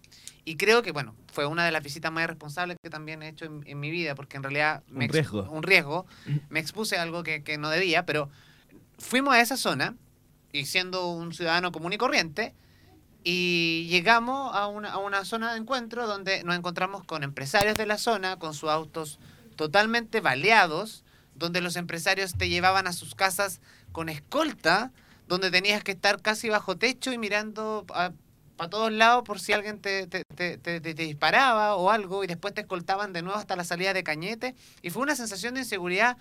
y 0.46 0.56
creo 0.58 0.82
que, 0.82 0.92
bueno, 0.92 1.16
fue 1.32 1.46
una 1.46 1.66
de 1.66 1.72
las 1.72 1.84
visitas 1.84 2.12
más 2.12 2.24
irresponsables 2.24 2.78
que 2.82 2.90
también 2.90 3.22
he 3.24 3.30
hecho 3.30 3.46
en, 3.46 3.63
en 3.66 3.80
mi 3.80 3.92
vida 3.92 4.16
porque 4.16 4.38
en 4.38 4.44
realidad... 4.44 4.84
Un 4.92 5.01
ex- 5.04 5.13
riesgo. 5.13 5.44
Un 5.50 5.63
riesgo. 5.63 6.06
Me 6.50 6.60
expuse 6.60 6.98
a 6.98 7.01
algo 7.04 7.24
que, 7.24 7.44
que 7.44 7.58
no 7.58 7.70
debía, 7.70 8.06
pero 8.06 8.30
fuimos 8.98 9.34
a 9.34 9.42
esa 9.42 9.58
zona 9.58 9.96
y 10.51 10.66
siendo 10.66 11.08
un 11.12 11.34
ciudadano 11.34 11.72
común 11.72 11.94
y 11.94 11.98
corriente, 11.98 12.54
y 13.24 13.88
llegamos 13.90 14.56
a 14.56 14.68
una, 14.68 14.92
a 14.92 14.98
una 14.98 15.24
zona 15.25 15.54
de 15.54 15.60
encuentro 15.60 16.08
donde 16.08 16.44
nos 16.44 16.56
encontramos 16.58 17.04
con 17.04 17.24
empresarios 17.24 17.78
de 17.78 17.86
la 17.86 17.98
zona, 17.98 18.38
con 18.38 18.54
sus 18.54 18.70
autos 18.70 19.20
totalmente 19.56 20.22
baleados, 20.22 21.04
donde 21.36 21.62
los 21.62 21.75
empresarios 21.75 22.34
te 22.34 22.50
llevaban 22.50 22.88
a 22.88 22.94
sus 22.94 23.13
casas 23.16 23.62
con 23.92 24.10
escolta, 24.10 24.92
donde 25.28 25.52
tenías 25.52 25.84
que 25.84 25.92
estar 25.92 26.22
casi 26.22 26.50
bajo 26.50 26.78
techo 26.78 27.12
y 27.12 27.18
mirando 27.18 27.86
para 27.88 28.70
todos 28.70 28.92
lados 28.92 29.24
por 29.24 29.40
si 29.40 29.54
alguien 29.54 29.80
te- 29.80 30.06
te- 30.08 30.24
te- 30.36 30.58
te 30.58 30.94
disparaba 30.94 31.76
o 31.76 31.90
algo, 31.90 32.24
y 32.24 32.28
después 32.28 32.54
te 32.54 32.62
escoltaban 32.62 33.12
de 33.14 33.22
nuevo 33.22 33.38
hasta 33.40 33.56
la 33.56 33.64
salida 33.64 33.94
de 33.94 34.04
Cañete. 34.04 34.56
Y 34.82 34.90
fue 34.92 35.02
una 35.02 35.16
sensación 35.16 35.54
de 35.56 35.62
inseguridad 35.62 36.18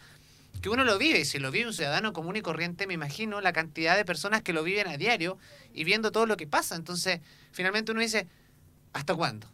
que 0.62 0.68
uno 0.68 0.84
lo 0.84 0.96
vive, 0.98 1.20
y 1.20 1.24
si 1.24 1.38
lo 1.38 1.50
vive 1.50 1.66
un 1.66 1.72
ciudadano 1.74 2.12
común 2.12 2.36
y 2.36 2.42
corriente, 2.42 2.86
me 2.86 2.94
imagino 2.94 3.40
la 3.40 3.52
cantidad 3.52 3.96
de 3.96 4.04
personas 4.04 4.42
que 4.42 4.52
lo 4.52 4.62
viven 4.62 4.88
a 4.88 4.96
diario 4.96 5.38
y 5.74 5.84
viendo 5.84 6.12
todo 6.12 6.26
lo 6.26 6.36
que 6.36 6.46
pasa. 6.46 6.76
Entonces, 6.76 7.20
finalmente 7.52 7.92
uno 7.92 8.00
dice, 8.00 8.26
¿hasta 8.92 9.14
cuándo? 9.14 9.46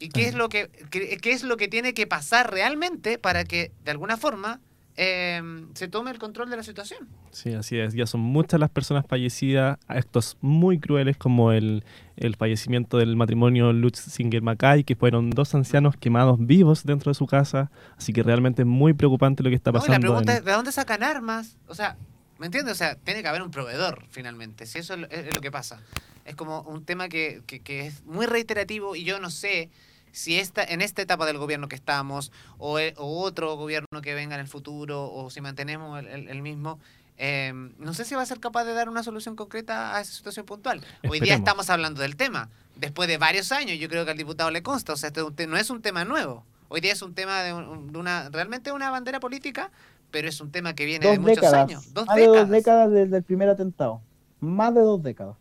¿Y 0.00 0.10
qué 0.10 0.26
es 0.28 0.34
lo 0.34 0.48
que, 0.48 0.68
qué, 0.90 1.16
qué 1.16 1.32
es 1.32 1.42
lo 1.42 1.56
que 1.56 1.66
tiene 1.68 1.92
que 1.94 2.06
pasar 2.06 2.52
realmente 2.52 3.18
para 3.18 3.44
que, 3.44 3.72
de 3.84 3.90
alguna 3.90 4.16
forma, 4.16 4.60
eh, 5.00 5.40
se 5.74 5.86
tome 5.86 6.10
el 6.10 6.18
control 6.18 6.50
de 6.50 6.56
la 6.56 6.62
situación? 6.64 7.08
Sí, 7.30 7.52
así 7.54 7.78
es. 7.78 7.94
Ya 7.94 8.04
son 8.06 8.20
muchas 8.20 8.58
las 8.58 8.68
personas 8.68 9.06
fallecidas, 9.06 9.78
actos 9.86 10.36
muy 10.40 10.80
crueles 10.80 11.16
como 11.16 11.52
el, 11.52 11.84
el 12.16 12.34
fallecimiento 12.34 12.98
del 12.98 13.14
matrimonio 13.14 13.72
Lutz 13.72 14.00
Singer 14.00 14.42
Mackay, 14.42 14.82
que 14.82 14.96
fueron 14.96 15.30
dos 15.30 15.54
ancianos 15.54 15.96
quemados 15.96 16.38
vivos 16.44 16.84
dentro 16.84 17.10
de 17.10 17.14
su 17.14 17.26
casa. 17.26 17.70
Así 17.96 18.12
que 18.12 18.22
realmente 18.24 18.62
es 18.62 18.66
muy 18.68 18.92
preocupante 18.92 19.42
lo 19.44 19.50
que 19.50 19.56
está 19.56 19.70
No, 19.70 19.78
y 19.78 19.80
pasando. 19.80 19.94
la 19.94 20.00
pregunta 20.00 20.32
en- 20.32 20.38
es, 20.38 20.44
¿de 20.44 20.52
dónde 20.52 20.72
sacan 20.72 21.02
armas? 21.04 21.56
O 21.68 21.74
sea, 21.76 21.96
¿me 22.38 22.46
entiendes? 22.46 22.72
O 22.72 22.76
sea, 22.76 22.96
tiene 22.96 23.22
que 23.22 23.28
haber 23.28 23.42
un 23.42 23.50
proveedor, 23.52 24.04
finalmente. 24.10 24.66
Si 24.66 24.78
eso 24.80 24.94
es 24.94 25.00
lo, 25.00 25.06
es 25.10 25.32
lo 25.34 25.40
que 25.40 25.50
pasa. 25.52 25.80
Es 26.24 26.34
como 26.34 26.62
un 26.62 26.84
tema 26.84 27.08
que, 27.08 27.42
que- 27.46 27.60
que 27.60 27.86
es 27.86 28.04
muy 28.04 28.26
reiterativo 28.26 28.96
y 28.96 29.04
yo 29.04 29.20
no 29.20 29.30
sé 29.30 29.70
si 30.12 30.38
esta, 30.38 30.62
en 30.64 30.80
esta 30.82 31.02
etapa 31.02 31.26
del 31.26 31.38
gobierno 31.38 31.68
que 31.68 31.76
estamos, 31.76 32.32
o, 32.58 32.78
e- 32.78 32.94
o 32.96 33.20
otro 33.22 33.54
gobierno 33.56 33.86
que 34.02 34.14
venga 34.14 34.34
en 34.34 34.40
el 34.40 34.48
futuro, 34.48 35.10
o 35.12 35.30
si 35.30 35.40
mantenemos 35.40 35.98
el, 36.00 36.06
el- 36.08 36.28
el 36.28 36.42
mismo, 36.42 36.78
eh, 37.16 37.52
no 37.78 37.94
sé 37.94 38.04
si 38.04 38.14
va 38.14 38.22
a 38.22 38.26
ser 38.26 38.38
capaz 38.40 38.64
de 38.64 38.74
dar 38.74 38.88
una 38.88 39.02
solución 39.02 39.34
concreta 39.36 39.96
a 39.96 40.00
esa 40.00 40.12
situación 40.12 40.46
puntual. 40.46 40.80
Hoy 41.08 41.18
día 41.20 41.34
estamos 41.34 41.68
hablando 41.70 42.00
del 42.02 42.14
tema. 42.16 42.48
Después 42.76 43.08
de 43.08 43.18
varios 43.18 43.50
años, 43.50 43.78
yo 43.78 43.88
creo 43.88 44.04
que 44.04 44.12
al 44.12 44.16
diputado 44.16 44.50
le 44.52 44.62
consta. 44.62 44.92
O 44.92 44.96
sea, 44.96 45.08
este 45.10 45.46
no 45.48 45.56
es 45.56 45.68
un 45.70 45.82
tema 45.82 46.04
nuevo. 46.04 46.44
Hoy 46.68 46.80
día 46.80 46.92
es 46.92 47.02
un 47.02 47.14
tema 47.14 47.42
de, 47.42 47.52
un- 47.52 47.92
de 47.92 47.98
una, 47.98 48.28
realmente 48.28 48.70
una 48.70 48.90
bandera 48.90 49.18
política, 49.18 49.72
pero 50.12 50.28
es 50.28 50.40
un 50.40 50.52
tema 50.52 50.74
que 50.74 50.84
viene 50.84 51.08
de 51.10 51.18
muchos 51.18 51.36
décadas. 51.36 51.68
años. 51.68 51.92
Dos 51.92 52.06
más 52.06 52.14
décadas. 52.16 52.34
de 52.34 52.40
dos 52.40 52.50
décadas 52.50 52.90
desde 52.92 53.16
el 53.16 53.22
primer 53.24 53.48
atentado. 53.48 54.00
Más 54.40 54.72
de 54.74 54.80
dos 54.82 55.02
décadas. 55.02 55.36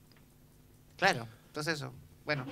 Claro, 0.97 1.27
entonces 1.47 1.75
eso. 1.75 1.93
Bueno, 2.25 2.45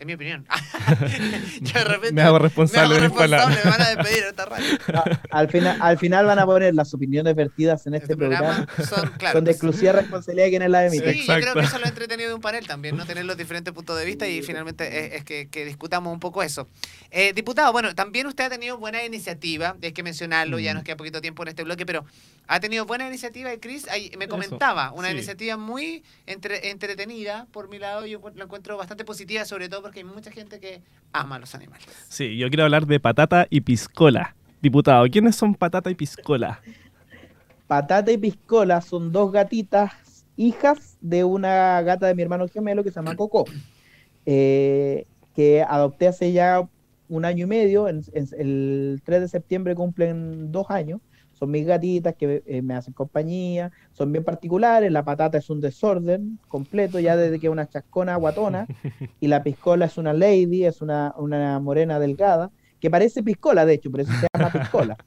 es 0.00 0.06
mi 0.06 0.14
opinión. 0.14 0.46
Yo 1.60 1.72
de 1.74 1.84
repente 1.84 2.12
Me 2.14 2.22
hago 2.22 2.38
responsable 2.38 2.94
me 2.94 3.00
de 3.00 3.06
hago 3.06 3.18
responsable, 3.18 3.56
me 3.64 3.70
van 3.70 3.82
a 3.82 3.88
despedir 3.90 4.24
esta 4.24 4.44
radio. 4.46 4.66
No, 4.92 5.04
al, 5.30 5.48
final, 5.50 5.78
al 5.80 5.98
final 5.98 6.26
van 6.26 6.38
a 6.38 6.46
poner 6.46 6.74
las 6.74 6.92
opiniones 6.94 7.34
vertidas 7.36 7.86
en 7.86 7.94
este, 7.94 8.04
Este 8.04 8.16
programa 8.16 8.66
programa. 8.66 8.88
son, 8.88 9.10
claro, 9.18 9.36
Son 9.38 9.44
de 9.44 9.50
pues, 9.50 9.56
exclusiva 9.56 9.92
responsabilidad 9.92 10.46
de 10.46 10.50
quienes 10.50 10.70
la 10.70 10.88
Sí, 10.90 10.96
emiten. 10.96 11.14
yo 11.26 11.34
creo 11.40 11.54
que 11.54 11.60
eso 11.60 11.76
es 11.76 11.82
lo 11.82 11.88
entretenido 11.88 12.28
de 12.30 12.34
un 12.34 12.40
panel 12.40 12.66
también, 12.66 12.96
¿no? 12.96 13.04
Tener 13.06 13.24
los 13.24 13.36
diferentes 13.36 13.72
puntos 13.74 13.98
de 13.98 14.04
vista 14.04 14.26
y 14.26 14.42
finalmente 14.42 15.06
es, 15.06 15.12
es 15.20 15.24
que, 15.24 15.48
que 15.48 15.64
discutamos 15.64 16.12
un 16.12 16.20
poco 16.20 16.42
eso. 16.42 16.66
Eh, 17.10 17.32
diputado, 17.34 17.70
bueno, 17.72 17.94
también 17.94 18.26
usted 18.26 18.44
ha 18.44 18.50
tenido 18.50 18.78
buena 18.78 19.04
iniciativa, 19.04 19.76
hay 19.82 19.92
que 19.92 20.02
mencionarlo, 20.02 20.58
ya 20.58 20.72
Mm. 20.72 20.74
nos 20.76 20.84
queda 20.84 20.96
poquito 20.96 21.20
tiempo 21.20 21.42
en 21.42 21.48
este 21.50 21.64
bloque, 21.64 21.84
pero 21.84 22.04
ha 22.46 22.58
tenido 22.60 22.86
buena 22.86 23.06
iniciativa 23.06 23.52
y 23.52 23.58
Chris 23.58 23.86
ahí 23.88 24.10
me 24.16 24.24
Eso, 24.24 24.30
comentaba, 24.30 24.92
una 24.92 25.08
sí. 25.08 25.14
iniciativa 25.14 25.56
muy 25.56 26.02
entre- 26.26 26.70
entretenida 26.70 27.46
por 27.52 27.68
mi 27.68 27.78
lado, 27.78 28.06
yo 28.06 28.20
la 28.34 28.44
encuentro 28.44 28.76
bastante 28.76 29.04
positiva, 29.04 29.44
sobre 29.44 29.68
todo 29.68 29.82
porque 29.90 30.00
hay 30.00 30.04
mucha 30.06 30.30
gente 30.30 30.60
que 30.60 30.82
ama 31.12 31.34
a 31.34 31.38
los 31.40 31.52
animales. 31.56 31.84
Sí, 32.08 32.36
yo 32.38 32.48
quiero 32.48 32.62
hablar 32.62 32.86
de 32.86 33.00
patata 33.00 33.48
y 33.50 33.60
piscola. 33.62 34.36
Diputado, 34.62 35.04
¿quiénes 35.08 35.34
son 35.34 35.52
patata 35.52 35.90
y 35.90 35.96
piscola? 35.96 36.60
Patata 37.66 38.12
y 38.12 38.16
Piscola 38.18 38.80
son 38.82 39.10
dos 39.10 39.32
gatitas, 39.32 39.92
hijas 40.36 40.96
de 41.00 41.24
una 41.24 41.82
gata 41.82 42.06
de 42.06 42.14
mi 42.14 42.22
hermano 42.22 42.46
gemelo 42.46 42.84
que 42.84 42.90
se 42.90 42.96
llama 42.96 43.16
Coco, 43.16 43.46
eh, 44.26 45.06
que 45.34 45.62
adopté 45.62 46.06
hace 46.06 46.30
ya 46.32 46.68
un 47.08 47.24
año 47.24 47.44
y 47.44 47.48
medio, 47.48 47.88
en- 47.88 48.04
en- 48.12 48.28
el 48.38 49.02
3 49.04 49.20
de 49.22 49.28
septiembre 49.28 49.74
cumplen 49.74 50.52
dos 50.52 50.66
años, 50.70 51.00
son 51.40 51.50
mis 51.50 51.66
gatitas 51.66 52.14
que 52.14 52.42
eh, 52.46 52.60
me 52.60 52.74
hacen 52.74 52.92
compañía, 52.92 53.72
son 53.92 54.12
bien 54.12 54.24
particulares, 54.24 54.92
la 54.92 55.02
patata 55.02 55.38
es 55.38 55.48
un 55.48 55.60
desorden 55.62 56.38
completo, 56.48 57.00
ya 57.00 57.16
desde 57.16 57.40
que 57.40 57.46
es 57.46 57.52
una 57.52 57.66
chascona 57.66 58.16
guatona, 58.16 58.66
y 59.20 59.26
la 59.26 59.42
piscola 59.42 59.86
es 59.86 59.96
una 59.96 60.12
lady, 60.12 60.66
es 60.66 60.82
una, 60.82 61.14
una 61.16 61.58
morena 61.58 61.98
delgada, 61.98 62.50
que 62.78 62.90
parece 62.90 63.22
piscola 63.22 63.64
de 63.64 63.74
hecho, 63.74 63.90
por 63.90 64.00
eso 64.00 64.12
se 64.12 64.26
llama 64.32 64.52
piscola. 64.52 64.96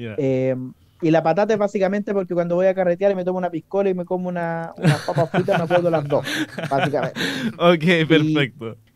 Eh, 0.00 0.54
y 1.02 1.10
la 1.10 1.24
patata 1.24 1.52
es 1.52 1.58
básicamente 1.58 2.12
porque 2.12 2.34
cuando 2.34 2.54
voy 2.54 2.66
a 2.66 2.74
carretear 2.74 3.10
y 3.10 3.14
me 3.16 3.24
tomo 3.24 3.38
una 3.38 3.50
piscola 3.50 3.90
y 3.90 3.94
me 3.94 4.04
como 4.04 4.28
una, 4.28 4.72
unas 4.76 5.00
papas 5.02 5.28
fritas, 5.30 5.58
me 5.58 5.64
acuerdo 5.64 5.90
las 5.90 6.06
dos, 6.06 6.24
básicamente. 6.70 7.20
Ok, 7.58 8.08
perfecto. 8.08 8.76
Y 8.84 8.87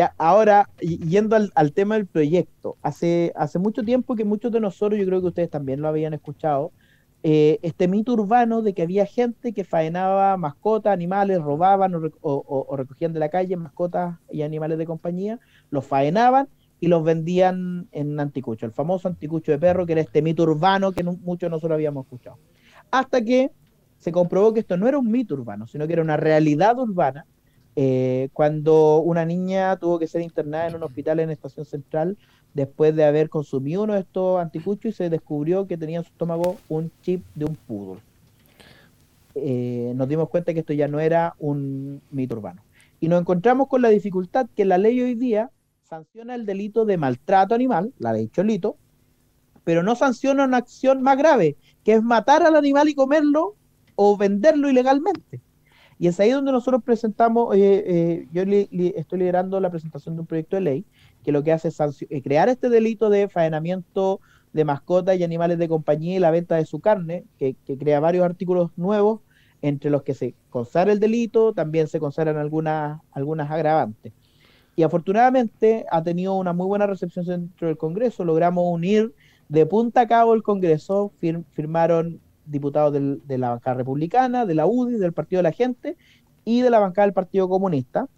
a- 0.00 0.14
ahora, 0.18 0.68
y- 0.80 0.98
yendo 1.08 1.36
al, 1.36 1.72
tema 1.72 1.96
del 1.96 2.06
proyecto, 2.06 2.78
hace, 2.82 3.32
hace 3.36 3.58
mucho 3.58 3.82
tiempo 3.84 4.16
que 4.16 4.24
muchos 4.24 4.52
de 4.52 4.60
nosotros, 4.60 4.98
yo 5.00 5.06
creo 5.06 5.20
que 5.20 5.28
ustedes 5.28 5.50
también 5.50 5.80
lo 5.80 5.88
habían 5.88 6.14
escuchado, 6.14 6.72
eh, 7.22 7.58
este 7.62 7.88
mito 7.88 8.12
urbano 8.12 8.62
de 8.62 8.74
que 8.74 8.82
había 8.82 9.06
gente 9.06 9.52
que 9.52 9.64
faenaba 9.64 10.36
mascotas, 10.36 10.92
animales, 10.92 11.40
robaban 11.42 11.94
o, 11.94 11.98
o- 12.20 12.66
o- 12.68 12.76
recogían 12.76 13.12
de 13.12 13.20
la 13.20 13.28
calle 13.30 13.56
mascotas 13.56 14.18
y 14.30 14.42
animales 14.42 14.78
de 14.78 14.86
compañía, 14.86 15.40
los 15.70 15.86
faenaban 15.86 16.48
y 16.78 16.88
los 16.88 17.02
vendían 17.04 17.88
en 17.92 18.20
anticucho, 18.20 18.66
el 18.66 18.72
famoso 18.72 19.08
anticucho 19.08 19.50
de 19.52 19.58
perro, 19.58 19.86
que 19.86 19.92
era 19.92 20.02
este 20.02 20.22
mito 20.22 20.42
urbano 20.44 20.92
que 20.92 21.02
muchos 21.04 21.48
de 21.48 21.50
nosotros 21.50 21.74
habíamos 21.74 22.04
escuchado. 22.04 22.38
Hasta 22.90 23.22
que 23.24 23.50
se 23.98 24.12
comprobó 24.12 24.52
que 24.52 24.60
esto 24.60 24.76
no 24.76 24.86
era 24.88 24.98
un 24.98 25.10
mito 25.10 25.34
urbano, 25.34 25.66
sino 25.66 25.86
que 25.86 25.94
era 25.94 26.02
una 26.02 26.16
realidad 26.16 26.78
urbana 26.78 27.26
eh, 27.78 28.30
cuando 28.32 28.98
una 29.00 29.26
niña 29.26 29.76
tuvo 29.76 29.98
que 29.98 30.06
ser 30.06 30.22
internada 30.22 30.68
en 30.68 30.76
un 30.76 30.82
hospital 30.82 31.20
en 31.20 31.30
Estación 31.30 31.66
Central 31.66 32.16
después 32.54 32.96
de 32.96 33.04
haber 33.04 33.28
consumido 33.28 33.82
uno 33.82 33.92
de 33.92 34.00
estos 34.00 34.40
anticuchos 34.40 34.86
y 34.86 34.92
se 34.92 35.10
descubrió 35.10 35.66
que 35.66 35.76
tenía 35.76 35.98
en 35.98 36.04
su 36.04 36.10
estómago 36.10 36.56
un 36.70 36.90
chip 37.02 37.22
de 37.34 37.44
un 37.44 37.54
poodle. 37.54 38.00
Eh, 39.34 39.92
nos 39.94 40.08
dimos 40.08 40.30
cuenta 40.30 40.54
que 40.54 40.60
esto 40.60 40.72
ya 40.72 40.88
no 40.88 40.98
era 40.98 41.34
un 41.38 42.00
mito 42.10 42.36
urbano. 42.36 42.62
Y 42.98 43.08
nos 43.08 43.20
encontramos 43.20 43.68
con 43.68 43.82
la 43.82 43.90
dificultad 43.90 44.46
que 44.56 44.64
la 44.64 44.78
ley 44.78 44.98
hoy 45.02 45.14
día 45.14 45.50
sanciona 45.82 46.34
el 46.34 46.46
delito 46.46 46.86
de 46.86 46.96
maltrato 46.96 47.54
animal, 47.54 47.92
la 47.98 48.14
ley 48.14 48.28
Cholito, 48.28 48.78
pero 49.64 49.82
no 49.82 49.94
sanciona 49.94 50.44
una 50.44 50.56
acción 50.56 51.02
más 51.02 51.18
grave, 51.18 51.56
que 51.84 51.92
es 51.92 52.02
matar 52.02 52.42
al 52.42 52.56
animal 52.56 52.88
y 52.88 52.94
comerlo 52.94 53.54
o 53.96 54.16
venderlo 54.16 54.70
ilegalmente. 54.70 55.42
Y 55.98 56.08
es 56.08 56.20
ahí 56.20 56.30
donde 56.30 56.52
nosotros 56.52 56.82
presentamos, 56.84 57.56
eh, 57.56 57.84
eh, 57.86 58.28
yo 58.32 58.44
li- 58.44 58.68
li- 58.70 58.92
estoy 58.96 59.20
liderando 59.20 59.60
la 59.60 59.70
presentación 59.70 60.14
de 60.14 60.20
un 60.22 60.26
proyecto 60.26 60.56
de 60.56 60.62
ley 60.62 60.84
que 61.24 61.32
lo 61.32 61.42
que 61.42 61.52
hace 61.52 61.68
es 61.68 61.80
eh, 62.10 62.22
crear 62.22 62.48
este 62.48 62.68
delito 62.68 63.08
de 63.10 63.28
faenamiento 63.28 64.20
de 64.52 64.64
mascotas 64.64 65.18
y 65.18 65.24
animales 65.24 65.58
de 65.58 65.68
compañía 65.68 66.16
y 66.16 66.18
la 66.20 66.30
venta 66.30 66.56
de 66.56 66.66
su 66.66 66.80
carne, 66.80 67.24
que, 67.38 67.56
crea 67.78 68.00
varios 68.00 68.24
artículos 68.24 68.70
nuevos, 68.76 69.20
entre 69.62 69.90
los 69.90 70.02
que 70.02 70.14
se 70.14 70.34
consagra 70.50 70.92
el 70.92 71.00
delito, 71.00 71.52
también 71.54 71.88
se 71.88 71.98
consagran 71.98 72.36
algunas, 72.36 73.00
algunas 73.12 73.50
agravantes. 73.50 74.12
Y 74.76 74.82
afortunadamente 74.82 75.86
ha 75.90 76.02
tenido 76.02 76.34
una 76.34 76.52
muy 76.52 76.66
buena 76.66 76.86
recepción 76.86 77.24
dentro 77.26 77.68
del 77.68 77.76
Congreso, 77.78 78.24
logramos 78.24 78.64
unir 78.68 79.14
de 79.48 79.64
punta 79.66 80.02
a 80.02 80.06
cabo 80.06 80.34
el 80.34 80.42
Congreso, 80.42 81.12
fir- 81.20 81.44
firmaron 81.52 82.20
diputados 82.46 82.92
de 82.92 83.38
la 83.38 83.50
bancada 83.50 83.76
republicana, 83.76 84.46
de 84.46 84.54
la 84.54 84.66
UDI, 84.66 84.98
del 84.98 85.12
Partido 85.12 85.40
de 85.40 85.44
la 85.44 85.52
Gente 85.52 85.96
y 86.44 86.62
de 86.62 86.70
la 86.70 86.78
bancada 86.78 87.06
del 87.06 87.14
Partido 87.14 87.48
Comunista, 87.48 88.08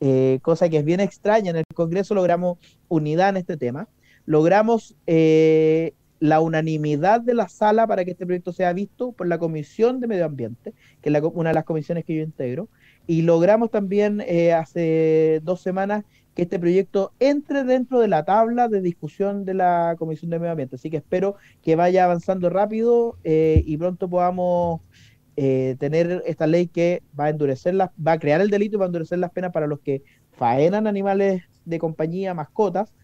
eh, 0.00 0.40
cosa 0.42 0.68
que 0.68 0.78
es 0.78 0.84
bien 0.84 1.00
extraña. 1.00 1.50
En 1.50 1.56
el 1.56 1.64
Congreso 1.74 2.14
logramos 2.14 2.58
unidad 2.88 3.30
en 3.30 3.36
este 3.38 3.56
tema, 3.56 3.88
logramos 4.26 4.96
eh, 5.06 5.94
la 6.18 6.40
unanimidad 6.40 7.20
de 7.20 7.34
la 7.34 7.48
sala 7.48 7.86
para 7.86 8.04
que 8.04 8.12
este 8.12 8.26
proyecto 8.26 8.52
sea 8.52 8.72
visto 8.72 9.12
por 9.12 9.26
la 9.26 9.38
Comisión 9.38 10.00
de 10.00 10.06
Medio 10.06 10.24
Ambiente, 10.24 10.72
que 11.00 11.10
es 11.10 11.22
una 11.34 11.50
de 11.50 11.54
las 11.54 11.64
comisiones 11.64 12.04
que 12.04 12.16
yo 12.16 12.22
integro, 12.22 12.68
y 13.06 13.22
logramos 13.22 13.70
también 13.70 14.20
eh, 14.20 14.52
hace 14.52 15.40
dos 15.42 15.60
semanas 15.60 16.04
que 16.34 16.42
este 16.42 16.58
proyecto 16.58 17.12
entre 17.20 17.64
dentro 17.64 18.00
de 18.00 18.08
la 18.08 18.24
tabla 18.24 18.68
de 18.68 18.80
discusión 18.80 19.44
de 19.44 19.54
la 19.54 19.96
Comisión 19.98 20.30
de 20.30 20.38
Medio 20.38 20.52
Ambiente. 20.52 20.76
Así 20.76 20.90
que 20.90 20.98
espero 20.98 21.36
que 21.62 21.76
vaya 21.76 22.04
avanzando 22.04 22.48
rápido 22.48 23.18
eh, 23.24 23.62
y 23.66 23.76
pronto 23.76 24.08
podamos 24.08 24.80
eh, 25.36 25.76
tener 25.78 26.22
esta 26.26 26.46
ley 26.46 26.68
que 26.68 27.02
va 27.18 27.26
a 27.26 27.30
endurecer 27.30 27.74
las, 27.74 27.90
va 27.90 28.12
a 28.12 28.18
crear 28.18 28.40
el 28.40 28.50
delito 28.50 28.76
y 28.76 28.78
va 28.78 28.86
a 28.86 28.88
endurecer 28.88 29.18
las 29.18 29.30
penas 29.30 29.52
para 29.52 29.66
los 29.66 29.80
que 29.80 30.02
faenan 30.32 30.86
animales 30.86 31.42
de 31.64 31.78
compañía, 31.78 32.34
mascotas, 32.34 32.94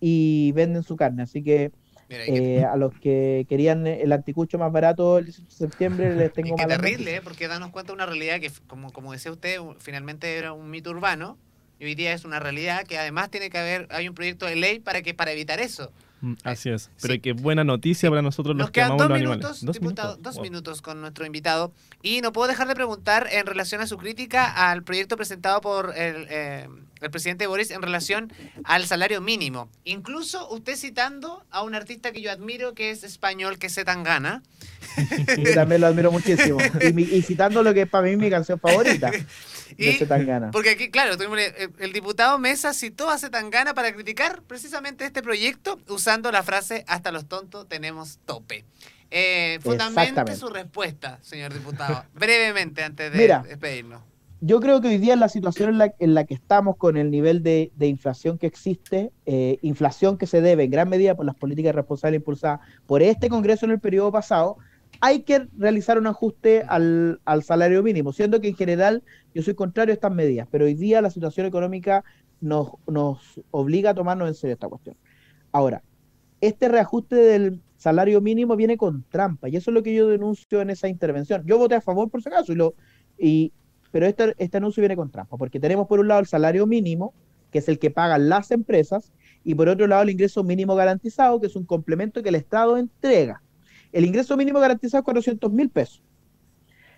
y 0.00 0.52
venden 0.52 0.82
su 0.82 0.96
carne. 0.96 1.22
Así 1.22 1.42
que 1.42 1.72
eh, 2.10 2.64
a 2.64 2.76
los 2.76 2.94
que 2.94 3.44
querían 3.48 3.86
el 3.86 4.12
anticucho 4.12 4.58
más 4.58 4.72
barato 4.72 5.18
el 5.18 5.26
18 5.26 5.48
de 5.48 5.54
septiembre 5.54 6.14
les 6.16 6.32
tengo 6.32 6.56
malas 6.56 6.80
terrible. 6.80 7.16
¿eh? 7.16 7.20
porque 7.22 7.48
danos 7.48 7.70
cuenta 7.70 7.92
de 7.92 7.96
una 7.96 8.06
realidad 8.06 8.40
que, 8.40 8.50
como, 8.66 8.92
como 8.92 9.12
decía 9.12 9.30
usted, 9.30 9.58
finalmente 9.78 10.36
era 10.36 10.52
un 10.52 10.70
mito 10.70 10.90
urbano. 10.90 11.36
Y 11.80 11.84
hoy 11.84 11.94
día 11.94 12.12
es 12.12 12.24
una 12.24 12.40
realidad 12.40 12.84
que 12.86 12.98
además 12.98 13.30
tiene 13.30 13.50
que 13.50 13.58
haber, 13.58 13.86
hay 13.90 14.08
un 14.08 14.14
proyecto 14.14 14.46
de 14.46 14.56
ley 14.56 14.80
para 14.80 15.02
que 15.02 15.14
para 15.14 15.32
evitar 15.32 15.60
eso. 15.60 15.92
Mm, 16.20 16.34
Así 16.42 16.68
es. 16.70 16.82
Sí. 16.82 16.90
Pero 17.02 17.22
qué 17.22 17.32
buena 17.32 17.62
noticia 17.62 18.10
para 18.10 18.22
nosotros 18.22 18.56
los 18.56 18.64
Nos 18.64 18.70
que 18.70 18.80
quedan 18.80 18.92
amamos 18.92 19.08
dos 19.08 19.10
los 19.10 19.20
minutos, 19.20 19.56
animales. 19.62 19.80
diputado, 19.80 20.16
dos 20.16 20.34
Wow. 20.34 20.42
minutos 20.42 20.82
con 20.82 21.00
nuestro 21.00 21.24
invitado. 21.24 21.72
Y 22.02 22.20
no 22.22 22.32
puedo 22.32 22.48
dejar 22.48 22.66
de 22.66 22.74
preguntar 22.74 23.28
en 23.30 23.46
relación 23.46 23.80
a 23.80 23.86
su 23.86 23.96
crítica 23.98 24.70
al 24.70 24.82
proyecto 24.82 25.16
presentado 25.16 25.60
por 25.60 25.96
el, 25.96 26.26
eh, 26.28 26.66
el 27.00 27.10
presidente 27.12 27.46
Boris 27.46 27.70
en 27.70 27.82
relación 27.82 28.32
al 28.64 28.84
salario 28.88 29.20
mínimo. 29.20 29.68
Incluso 29.84 30.48
usted 30.52 30.74
citando 30.74 31.44
a 31.52 31.62
un 31.62 31.76
artista 31.76 32.10
que 32.10 32.20
yo 32.20 32.32
admiro, 32.32 32.74
que 32.74 32.90
es 32.90 33.04
español, 33.04 33.58
que 33.60 33.68
es 33.68 33.74
Zetangana. 33.76 34.42
Yo 35.38 35.54
también 35.54 35.80
lo 35.82 35.86
admiro 35.86 36.10
muchísimo. 36.10 36.58
Y, 36.80 36.92
mi- 36.92 37.02
y 37.02 37.22
citando 37.22 37.62
lo 37.62 37.72
que 37.74 37.82
es 37.82 37.88
para 37.88 38.08
mí 38.08 38.16
mi 38.16 38.28
canción 38.30 38.58
favorita 38.58 39.12
Y, 39.76 39.98
porque 40.52 40.70
aquí, 40.70 40.90
claro, 40.90 41.16
tuvimos 41.16 41.38
el, 41.78 41.92
diputado 41.92 42.38
Mesa 42.38 42.72
citó 42.72 43.10
a 43.10 43.18
Zetangana 43.18 43.74
para 43.74 43.92
criticar 43.92 44.42
precisamente 44.42 45.04
este 45.04 45.22
proyecto 45.22 45.78
usando 45.88 46.32
la 46.32 46.42
frase 46.42 46.84
hasta 46.86 47.12
los 47.12 47.26
tontos 47.26 47.68
tenemos 47.68 48.18
tope. 48.24 48.64
Eh, 49.10 49.58
fundamente 49.62 50.36
su 50.36 50.48
respuesta, 50.48 51.18
señor 51.22 51.54
diputado. 51.54 52.04
Brevemente, 52.14 52.82
antes 52.82 53.12
de 53.12 53.18
Mira. 53.18 53.44
despedirnos. 53.46 54.02
Yo 54.40 54.60
creo 54.60 54.80
que 54.80 54.88
hoy 54.88 54.98
día 54.98 55.14
en 55.14 55.20
la 55.20 55.28
situación 55.28 55.70
en 55.70 55.78
la, 55.78 55.94
en 55.98 56.14
la 56.14 56.24
que 56.24 56.34
estamos 56.34 56.76
con 56.76 56.96
el 56.96 57.10
nivel 57.10 57.42
de, 57.42 57.72
de 57.74 57.86
inflación 57.88 58.38
que 58.38 58.46
existe, 58.46 59.10
eh, 59.26 59.58
inflación 59.62 60.16
que 60.16 60.28
se 60.28 60.40
debe 60.40 60.64
en 60.64 60.70
gran 60.70 60.88
medida 60.88 61.16
por 61.16 61.26
las 61.26 61.34
políticas 61.34 61.74
responsables 61.74 62.18
impulsadas 62.18 62.60
por 62.86 63.02
este 63.02 63.28
Congreso 63.28 63.66
en 63.66 63.72
el 63.72 63.80
periodo 63.80 64.12
pasado, 64.12 64.58
hay 65.00 65.22
que 65.22 65.48
realizar 65.56 65.98
un 65.98 66.06
ajuste 66.06 66.62
al, 66.68 67.20
al 67.24 67.42
salario 67.42 67.82
mínimo, 67.82 68.12
siendo 68.12 68.40
que 68.40 68.48
en 68.48 68.56
general 68.56 69.02
yo 69.34 69.42
soy 69.42 69.54
contrario 69.54 69.92
a 69.92 69.94
estas 69.94 70.12
medidas, 70.12 70.48
pero 70.50 70.64
hoy 70.64 70.74
día 70.74 71.00
la 71.02 71.10
situación 71.10 71.46
económica 71.46 72.04
nos, 72.40 72.72
nos 72.86 73.40
obliga 73.50 73.90
a 73.90 73.94
tomarnos 73.94 74.28
en 74.28 74.34
serio 74.34 74.54
esta 74.54 74.68
cuestión. 74.68 74.96
Ahora, 75.52 75.82
este 76.40 76.68
reajuste 76.68 77.16
del 77.16 77.60
salario 77.76 78.20
mínimo 78.20 78.56
viene 78.56 78.76
con 78.76 79.04
trampa, 79.04 79.48
y 79.48 79.56
eso 79.56 79.70
es 79.70 79.74
lo 79.74 79.82
que 79.82 79.94
yo 79.94 80.08
denuncio 80.08 80.60
en 80.60 80.70
esa 80.70 80.88
intervención. 80.88 81.44
Yo 81.46 81.58
voté 81.58 81.76
a 81.76 81.80
favor 81.80 82.10
por 82.10 82.22
si 82.22 82.28
acaso, 82.28 82.52
y 82.52 82.56
lo, 82.56 82.74
y, 83.18 83.52
pero 83.90 84.06
este, 84.06 84.34
este 84.38 84.56
anuncio 84.56 84.80
viene 84.80 84.96
con 84.96 85.10
trampa, 85.10 85.36
porque 85.36 85.60
tenemos 85.60 85.86
por 85.86 86.00
un 86.00 86.08
lado 86.08 86.20
el 86.20 86.26
salario 86.26 86.66
mínimo, 86.66 87.14
que 87.50 87.58
es 87.58 87.68
el 87.68 87.78
que 87.78 87.90
pagan 87.90 88.28
las 88.28 88.50
empresas, 88.50 89.12
y 89.44 89.54
por 89.54 89.68
otro 89.68 89.86
lado 89.86 90.02
el 90.02 90.10
ingreso 90.10 90.44
mínimo 90.44 90.74
garantizado, 90.74 91.40
que 91.40 91.46
es 91.46 91.56
un 91.56 91.64
complemento 91.64 92.22
que 92.22 92.28
el 92.28 92.34
Estado 92.34 92.76
entrega. 92.76 93.42
El 93.92 94.04
ingreso 94.04 94.36
mínimo 94.36 94.60
garantizado 94.60 95.00
es 95.00 95.04
400 95.04 95.52
mil 95.52 95.70
pesos. 95.70 96.02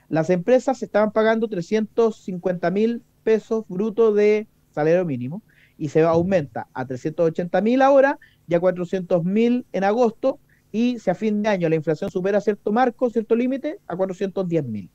Las 0.09 0.29
empresas 0.31 0.83
estaban 0.83 1.13
pagando 1.13 1.49
350 1.49 2.71
mil 2.71 3.03
pesos 3.23 3.65
brutos 3.69 4.17
de 4.17 4.49
salario 4.71 5.05
mínimo 5.05 5.43
y 5.79 5.89
se 5.89 6.03
aumenta 6.03 6.69
a 6.75 6.85
380 6.85 7.61
mil 7.61 7.81
ahora 7.81 8.19
y 8.49 8.55
a 8.55 8.61
400 8.61 9.25
mil 9.25 9.67
en 9.73 9.85
agosto 9.85 10.41
y 10.73 10.99
si 10.99 11.11
a 11.11 11.15
fin 11.15 11.43
de 11.43 11.49
año 11.49 11.69
la 11.69 11.77
inflación 11.77 12.11
supera 12.11 12.41
cierto 12.41 12.73
marco, 12.73 13.11
cierto 13.11 13.35
límite, 13.35 13.79
a 13.87 13.97
410 13.97 14.65
mil. 14.65 14.91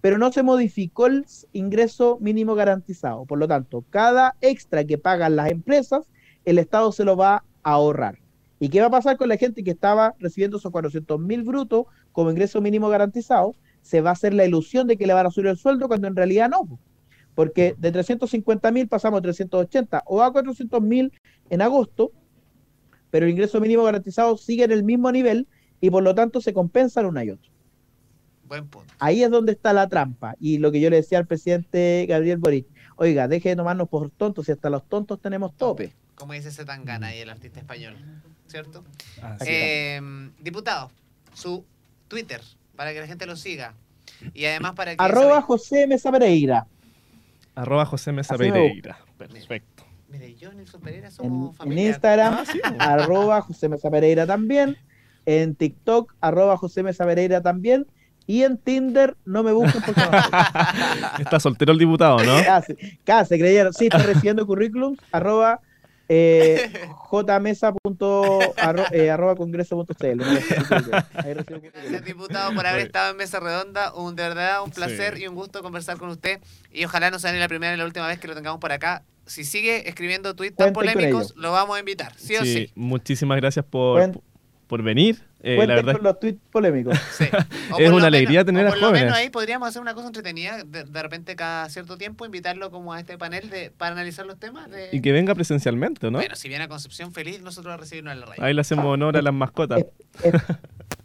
Pero 0.00 0.18
no 0.18 0.32
se 0.32 0.42
modificó 0.42 1.06
el 1.06 1.24
ingreso 1.52 2.18
mínimo 2.20 2.54
garantizado. 2.54 3.24
Por 3.24 3.38
lo 3.38 3.46
tanto, 3.46 3.84
cada 3.90 4.36
extra 4.40 4.84
que 4.84 4.98
pagan 4.98 5.36
las 5.36 5.50
empresas, 5.50 6.08
el 6.44 6.58
Estado 6.58 6.90
se 6.90 7.04
lo 7.04 7.16
va 7.16 7.44
a 7.62 7.72
ahorrar. 7.72 8.21
¿Y 8.62 8.68
qué 8.68 8.80
va 8.80 8.86
a 8.86 8.90
pasar 8.90 9.16
con 9.16 9.28
la 9.28 9.36
gente 9.36 9.64
que 9.64 9.72
estaba 9.72 10.14
recibiendo 10.20 10.56
esos 10.56 10.70
400 10.70 11.18
mil 11.18 11.42
brutos 11.42 11.86
como 12.12 12.30
ingreso 12.30 12.60
mínimo 12.60 12.88
garantizado? 12.88 13.56
Se 13.80 14.00
va 14.00 14.10
a 14.10 14.12
hacer 14.12 14.34
la 14.34 14.44
ilusión 14.44 14.86
de 14.86 14.96
que 14.96 15.04
le 15.04 15.14
van 15.14 15.26
a 15.26 15.32
subir 15.32 15.48
el 15.48 15.56
sueldo 15.56 15.88
cuando 15.88 16.06
en 16.06 16.14
realidad 16.14 16.48
no. 16.48 16.78
Porque 17.34 17.74
de 17.76 17.90
350 17.90 18.70
mil 18.70 18.86
pasamos 18.86 19.18
a 19.18 19.22
380 19.22 20.04
o 20.06 20.22
a 20.22 20.30
400 20.30 20.80
mil 20.80 21.12
en 21.50 21.60
agosto, 21.60 22.12
pero 23.10 23.26
el 23.26 23.32
ingreso 23.32 23.60
mínimo 23.60 23.82
garantizado 23.82 24.36
sigue 24.36 24.62
en 24.62 24.70
el 24.70 24.84
mismo 24.84 25.10
nivel 25.10 25.48
y 25.80 25.90
por 25.90 26.04
lo 26.04 26.14
tanto 26.14 26.40
se 26.40 26.52
compensan 26.52 27.06
una 27.06 27.24
y 27.24 27.30
otro. 27.30 27.50
Buen 28.46 28.68
punto. 28.68 28.94
Ahí 29.00 29.24
es 29.24 29.30
donde 29.32 29.50
está 29.50 29.72
la 29.72 29.88
trampa. 29.88 30.36
Y 30.38 30.58
lo 30.58 30.70
que 30.70 30.80
yo 30.80 30.88
le 30.88 30.96
decía 30.98 31.18
al 31.18 31.26
presidente 31.26 32.06
Gabriel 32.08 32.38
Boric, 32.38 32.68
oiga, 32.94 33.26
deje 33.26 33.48
de 33.48 33.56
tomarnos 33.56 33.88
por 33.88 34.10
tontos, 34.10 34.46
si 34.46 34.52
hasta 34.52 34.70
los 34.70 34.88
tontos 34.88 35.20
tenemos 35.20 35.52
tope. 35.56 35.96
Como 36.14 36.32
dice 36.34 36.48
ese 36.48 36.64
Tangana 36.64 37.08
ahí, 37.08 37.18
el 37.18 37.30
artista 37.30 37.60
español. 37.60 37.96
¿Cierto? 38.46 38.84
Eh, 39.46 40.00
diputado, 40.40 40.90
su 41.32 41.64
Twitter, 42.08 42.40
para 42.76 42.92
que 42.92 43.00
la 43.00 43.06
gente 43.06 43.26
lo 43.26 43.36
siga. 43.36 43.74
Y 44.34 44.44
además 44.44 44.72
para 44.74 44.94
que... 44.94 45.02
Arroba 45.02 45.42
José 45.42 45.86
Mesa 45.86 46.12
Pereira. 46.12 46.66
Arroba 47.54 47.86
José 47.86 48.12
Mesa 48.12 48.36
Pereira. 48.36 48.98
Perfecto. 49.18 49.84
Mire, 50.08 50.34
yo 50.34 50.52
y 50.52 50.56
Nelson 50.56 50.80
Pereira 50.82 51.06
En, 51.06 51.12
somos 51.12 51.50
en 51.50 51.54
familia. 51.56 51.88
Instagram, 51.88 52.34
Ah, 52.34 52.44
sí, 52.50 52.60
arroba 52.78 53.40
José 53.40 53.68
Mesa 53.68 53.90
Pereira 53.90 54.26
también. 54.26 54.76
En 55.24 55.54
TikTok, 55.54 56.14
arroba 56.20 56.56
José 56.56 56.82
Mesa 56.82 57.06
Pereira 57.06 57.40
también. 57.40 57.86
Y 58.26 58.42
en 58.42 58.58
Tinder, 58.58 59.16
no 59.24 59.42
me 59.42 59.52
busquen 59.52 59.80
porque 59.82 60.00
no. 60.10 61.18
Está 61.18 61.40
soltero 61.40 61.72
el 61.72 61.78
diputado, 61.78 62.22
¿no? 62.22 62.36
Casi, 62.44 62.74
casi, 63.04 63.38
creyeron. 63.38 63.72
Sí, 63.72 63.86
está 63.86 63.98
recibiendo 63.98 64.46
currículums, 64.46 64.98
arroba 65.10 65.60
eh, 66.14 66.70
jmesa 67.10 67.72
punto 67.72 68.38
arro- 68.56 68.86
eh, 68.92 69.10
arroba 69.10 69.34
congreso 69.34 69.76
punto 69.76 69.94
cl. 69.94 70.20
Ahí 71.14 71.34
recibo 71.34 71.60
Gracias, 71.72 72.04
diputado, 72.04 72.54
por 72.54 72.66
haber 72.66 72.82
estado 72.86 73.12
en 73.12 73.16
Mesa 73.16 73.40
Redonda. 73.40 73.94
Un, 73.94 74.14
de 74.14 74.22
verdad, 74.24 74.62
un 74.62 74.70
placer 74.70 75.16
Sí. 75.16 75.22
y 75.22 75.26
un 75.28 75.34
gusto 75.34 75.62
conversar 75.62 75.96
con 75.96 76.10
usted. 76.10 76.40
Y 76.70 76.84
ojalá 76.84 77.10
no 77.10 77.18
sea 77.18 77.32
ni 77.32 77.38
la 77.38 77.48
primera 77.48 77.72
ni 77.72 77.78
la 77.78 77.84
última 77.86 78.06
vez 78.06 78.18
que 78.18 78.28
lo 78.28 78.34
tengamos 78.34 78.60
por 78.60 78.72
acá. 78.72 79.04
Si 79.24 79.44
sigue 79.44 79.88
escribiendo 79.88 80.34
tweets 80.34 80.56
tan 80.56 80.72
polémicos, 80.72 81.34
lo 81.36 81.52
vamos 81.52 81.76
a 81.76 81.80
invitar, 81.80 82.12
sí 82.16 82.36
o 82.36 82.42
sí. 82.44 82.70
Muchísimas 82.74 83.38
gracias 83.40 83.64
por, 83.64 84.20
por 84.66 84.82
venir. 84.82 85.22
Eh, 85.44 85.50
la 85.50 85.56
Cuenten 85.56 85.76
verdad 85.76 85.92
con 85.94 86.04
los 86.04 86.20
tweets 86.20 86.40
polémicos. 86.50 86.98
Sí. 87.18 87.24
Es 87.78 87.88
por 87.90 87.94
una 87.94 88.06
alegría 88.06 88.40
menos- 88.40 88.46
tener 88.46 88.66
a 88.66 88.70
por 88.70 88.78
lo 88.78 88.86
menos 88.92 88.98
jóvenes. 89.00 89.14
ahí 89.18 89.30
podríamos 89.30 89.68
hacer 89.68 89.82
una 89.82 89.94
cosa 89.94 90.06
entretenida, 90.08 90.62
de, 90.64 90.84
de 90.84 91.02
repente 91.02 91.34
cada 91.36 91.68
cierto 91.68 91.96
tiempo 91.98 92.24
invitarlo 92.26 92.70
como 92.70 92.92
a 92.92 93.00
este 93.00 93.16
panel 93.18 93.50
de, 93.50 93.70
para 93.70 93.92
analizar 93.92 94.24
los 94.26 94.38
temas. 94.38 94.70
De... 94.70 94.88
Y 94.92 95.00
que 95.00 95.10
venga 95.12 95.34
presencialmente, 95.34 96.10
¿no? 96.10 96.18
Bueno, 96.18 96.36
si 96.36 96.48
viene 96.48 96.64
a 96.64 96.68
Concepción 96.68 97.12
feliz, 97.12 97.40
nosotros 97.42 97.78
recibirnos 97.80 98.12
en 98.14 98.20
la 98.20 98.26
radio. 98.26 98.42
Ahí 98.44 98.54
le 98.54 98.60
hacemos 98.60 98.84
honor 98.86 99.16
a 99.16 99.22
las 99.22 99.34
mascotas. 99.34 99.84
Es- 100.22 100.32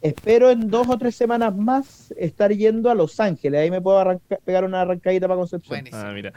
Espero 0.02 0.52
en 0.52 0.70
dos 0.70 0.88
o 0.90 0.98
tres 0.98 1.16
semanas 1.16 1.56
más 1.56 2.14
estar 2.18 2.52
yendo 2.52 2.92
a 2.92 2.96
Los 2.96 3.20
Ángeles. 3.20 3.60
Ahí 3.62 3.72
me 3.72 3.82
puedo 3.82 3.98
arranca- 4.00 4.38
pegar 4.46 4.64
una 4.64 4.82
arrancadita 4.82 5.28
para 5.28 5.38
Concepción. 5.40 5.70
Buenísimo. 5.80 6.02
Ah, 6.06 6.12
mira. 6.14 6.34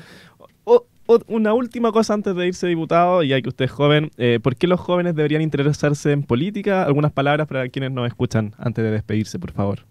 Una 1.27 1.55
última 1.55 1.91
cosa 1.91 2.15
antes 2.15 2.37
de 2.37 2.47
irse, 2.47 2.69
diputado, 2.69 3.25
ya 3.25 3.41
que 3.43 3.49
usted 3.49 3.65
es 3.65 3.71
joven. 3.73 4.11
eh, 4.17 4.39
¿Por 4.41 4.55
qué 4.55 4.69
los 4.69 4.79
jóvenes 4.79 5.17
deberían 5.17 5.43
interesarse 5.43 6.13
en 6.13 6.23
política? 6.23 6.85
Algunas 6.85 7.11
palabras 7.11 7.49
para 7.49 7.69
quienes 7.69 7.91
nos 7.91 8.07
escuchan 8.07 8.55
antes 8.59 8.85
de 8.85 8.93
despedirse, 8.93 9.39
por 9.41 9.51
favor. 9.51 9.87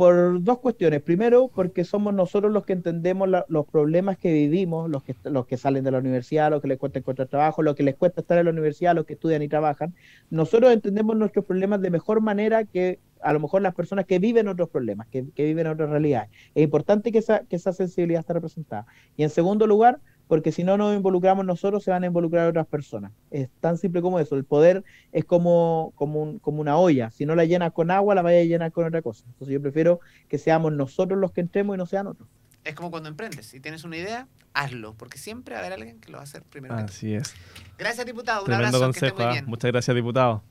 Por 0.00 0.42
dos 0.42 0.60
cuestiones. 0.60 1.02
Primero, 1.02 1.50
porque 1.54 1.84
somos 1.84 2.14
nosotros 2.14 2.50
los 2.50 2.64
que 2.64 2.72
entendemos 2.72 3.28
los 3.48 3.66
problemas 3.66 4.16
que 4.16 4.32
vivimos, 4.32 4.88
los 4.88 5.02
que, 5.02 5.14
los 5.24 5.44
que 5.44 5.58
salen 5.58 5.84
de 5.84 5.90
la 5.90 5.98
universidad, 5.98 6.50
los 6.50 6.62
que 6.62 6.68
les 6.68 6.78
cuesta 6.78 7.00
encontrar 7.00 7.28
trabajo, 7.28 7.60
los 7.60 7.76
que 7.76 7.82
les 7.82 7.96
cuesta 7.96 8.22
estar 8.22 8.38
en 8.38 8.46
la 8.46 8.50
universidad, 8.50 8.94
los 8.94 9.04
que 9.04 9.12
estudian 9.12 9.42
y 9.42 9.48
trabajan. 9.48 9.94
Nosotros 10.30 10.72
entendemos 10.72 11.18
nuestros 11.18 11.44
problemas 11.44 11.82
de 11.82 11.90
mejor 11.90 12.22
manera 12.22 12.64
que 12.64 12.98
a 13.20 13.34
lo 13.34 13.40
mejor 13.40 13.60
las 13.60 13.74
personas 13.74 14.06
que 14.06 14.18
viven 14.18 14.48
otros 14.48 14.70
problemas, 14.70 15.06
que, 15.08 15.28
que 15.34 15.44
viven 15.44 15.66
otras 15.66 15.90
realidades. 15.90 16.30
Es 16.54 16.64
importante 16.64 17.12
que 17.12 17.18
esa, 17.18 17.40
que 17.40 17.56
esa 17.56 17.74
sensibilidad 17.74 18.20
esté 18.20 18.32
representada. 18.32 18.86
Y 19.18 19.24
en 19.24 19.28
segundo 19.28 19.66
lugar, 19.66 20.00
porque 20.30 20.50
si 20.52 20.64
no 20.64 20.78
nos 20.78 20.96
involucramos 20.96 21.44
nosotros, 21.44 21.84
se 21.84 21.90
van 21.90 22.04
a 22.04 22.06
involucrar 22.06 22.48
otras 22.48 22.66
personas. 22.66 23.12
Es 23.30 23.50
tan 23.60 23.76
simple 23.76 24.00
como 24.00 24.18
eso. 24.20 24.36
El 24.36 24.44
poder 24.44 24.84
es 25.12 25.26
como, 25.26 25.92
como, 25.96 26.22
un- 26.22 26.38
como 26.38 26.62
una 26.62 26.78
olla. 26.78 27.10
Si 27.10 27.26
no 27.26 27.34
la 27.34 27.44
llenas 27.44 27.72
con 27.72 27.90
agua, 27.90 28.14
la 28.14 28.22
vaya 28.22 28.38
a 28.38 28.44
llenar 28.44 28.72
con 28.72 28.86
otra 28.86 29.02
cosa. 29.02 29.24
Entonces 29.26 29.52
yo 29.52 29.60
prefiero 29.60 30.00
que 30.28 30.38
seamos 30.38 30.72
nosotros 30.72 31.18
los 31.20 31.32
que 31.32 31.42
entremos 31.42 31.74
y 31.74 31.78
no 31.78 31.84
sean 31.84 32.06
otros. 32.06 32.28
Es 32.64 32.74
como 32.74 32.90
cuando 32.90 33.08
emprendes. 33.08 33.44
Si 33.46 33.58
tienes 33.60 33.84
una 33.84 33.96
idea, 33.96 34.28
hazlo. 34.54 34.94
Porque 34.94 35.18
siempre 35.18 35.54
va 35.54 35.60
a 35.62 35.64
haber 35.66 35.74
alguien 35.78 36.00
que 36.00 36.10
lo 36.12 36.18
va 36.18 36.22
a 36.22 36.24
hacer 36.24 36.42
primero 36.44 36.76
que 36.76 36.82
tú. 36.84 36.88
Así 36.90 37.14
es. 37.14 37.34
Gracias, 37.76 38.06
diputado. 38.06 38.40
Un 38.40 38.46
Tremendo 38.46 38.76
abrazo. 38.76 38.92
Que 38.92 38.98
esté 38.98 39.10
consejo. 39.10 39.16
muy 39.16 39.24
¿ah? 39.26 39.32
bien. 39.32 39.46
Muchas 39.50 39.70
gracias, 39.72 39.94
diputado. 39.94 40.42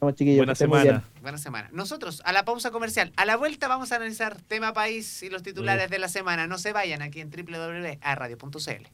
Vamos, 0.00 0.14
chiquillos. 0.14 0.46
Buena 1.22 1.38
semana. 1.38 1.68
Nosotros, 1.72 2.22
a 2.24 2.32
la 2.32 2.44
pausa 2.44 2.70
comercial. 2.70 3.12
A 3.16 3.24
la 3.24 3.36
vuelta 3.36 3.66
vamos 3.68 3.92
a 3.92 3.96
analizar 3.96 4.40
tema 4.42 4.72
país 4.72 5.22
y 5.22 5.30
los 5.30 5.42
titulares 5.42 5.90
de 5.90 5.98
la 5.98 6.08
semana. 6.08 6.46
No 6.46 6.58
se 6.58 6.72
vayan 6.72 7.02
aquí 7.02 7.20
en 7.20 7.30
www.radio.cl. 7.30 8.86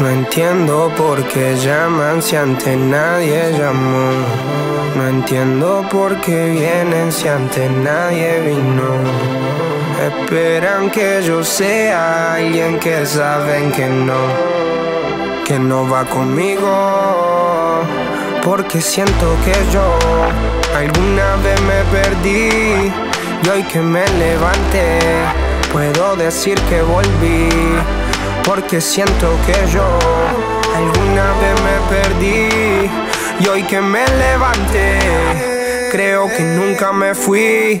No 0.00 0.08
entiendo 0.08 0.92
por 0.96 1.22
qué 1.28 1.56
llaman 1.56 2.20
si 2.20 2.34
antes 2.34 2.76
nadie 2.76 3.52
llamó. 3.56 4.10
No 4.96 5.08
entiendo 5.08 5.86
por 5.90 6.20
qué 6.20 6.50
vienen 6.50 7.12
si 7.12 7.28
antes 7.28 7.70
nadie 7.70 8.40
vino. 8.40 8.90
Esperan 10.02 10.90
que 10.90 11.22
yo 11.22 11.44
sea 11.44 12.34
alguien 12.34 12.78
que 12.80 13.06
saben 13.06 13.70
que 13.70 13.86
no, 13.86 14.18
que 15.46 15.58
no 15.58 15.88
va 15.88 16.04
conmigo. 16.04 17.82
Porque 18.42 18.80
siento 18.80 19.36
que 19.44 19.54
yo 19.72 19.96
alguna 20.76 21.36
vez 21.36 21.60
me 21.62 21.80
perdí 21.96 22.92
y 23.42 23.48
hoy 23.48 23.62
que 23.62 23.80
me 23.80 24.06
levanté 24.18 24.98
puedo 25.74 26.14
decir 26.16 26.54
que 26.68 26.82
volví. 26.82 27.48
Porque 28.44 28.80
siento 28.80 29.36
que 29.46 29.54
yo 29.72 29.86
alguna 30.74 31.32
vez 31.40 31.54
me 31.62 31.96
perdí 31.96 32.90
y 33.40 33.48
hoy 33.48 33.62
que 33.62 33.80
me 33.80 34.06
levanté 34.06 34.98
creo 35.94 36.28
que 36.28 36.42
nunca 36.42 36.92
me 36.92 37.14
fui. 37.14 37.80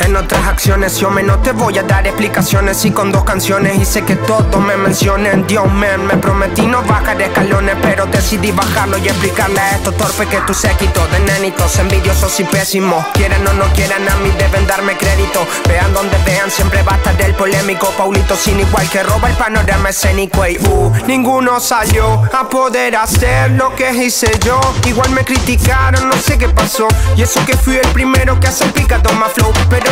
En 0.00 0.16
otras 0.16 0.46
acciones 0.46 0.98
yo 0.98 1.10
me 1.10 1.22
no 1.22 1.38
te 1.38 1.52
voy 1.52 1.78
a 1.78 1.82
dar 1.82 2.06
explicaciones. 2.06 2.84
Y 2.84 2.90
con 2.90 3.12
dos 3.12 3.24
canciones 3.24 3.78
hice 3.80 4.02
que 4.02 4.16
todos 4.16 4.60
me 4.60 4.76
mencionen. 4.76 5.46
Dios 5.46 5.70
man, 5.72 6.06
me 6.06 6.16
prometí 6.16 6.62
no 6.62 6.82
bajar 6.82 7.20
escalones 7.20 7.76
pero 7.82 8.06
decidí 8.06 8.52
bajarlo 8.52 8.98
y 8.98 9.08
explicarle 9.08 9.60
a 9.60 9.76
estos 9.76 9.96
torpes 9.96 10.28
que 10.28 10.38
tú 10.46 10.54
séquito 10.54 11.06
de 11.08 11.20
nenitos 11.20 11.78
envidiosos 11.78 12.38
y 12.40 12.44
pésimos. 12.44 13.04
Quieren 13.12 13.46
o 13.46 13.52
no 13.52 13.64
quieran 13.74 14.08
a 14.08 14.16
mí 14.16 14.30
deben 14.38 14.66
darme 14.66 14.96
crédito. 14.96 15.46
Vean 15.68 15.92
donde 15.92 16.16
vean 16.24 16.50
siempre 16.50 16.82
va 16.82 16.94
a 16.94 16.96
estar 16.96 17.20
el 17.22 17.34
polémico. 17.34 17.90
Paulito 17.96 18.36
sin 18.36 18.60
igual 18.60 18.88
que 18.88 19.02
roba 19.02 19.28
el 19.28 19.36
panorama 19.36 19.90
escénico. 19.90 20.46
Y 20.46 20.58
uh, 20.58 20.92
ninguno 21.06 21.60
salió 21.60 22.22
a 22.32 22.48
poder 22.48 22.96
hacer 22.96 23.50
lo 23.52 23.74
que 23.74 23.92
hice 23.92 24.30
yo. 24.44 24.60
Igual 24.84 25.10
me 25.10 25.24
criticaron, 25.24 26.08
no 26.08 26.16
sé 26.16 26.38
qué 26.38 26.48
pasó. 26.48 26.88
Y 27.16 27.22
eso 27.22 27.44
que 27.44 27.56
fui 27.56 27.76
el 27.76 27.88
primero 27.88 28.38
que 28.40 28.48
hace 28.48 28.66
picado 28.66 29.12
más 29.14 29.32
flow. 29.32 29.52
Pero 29.68 29.91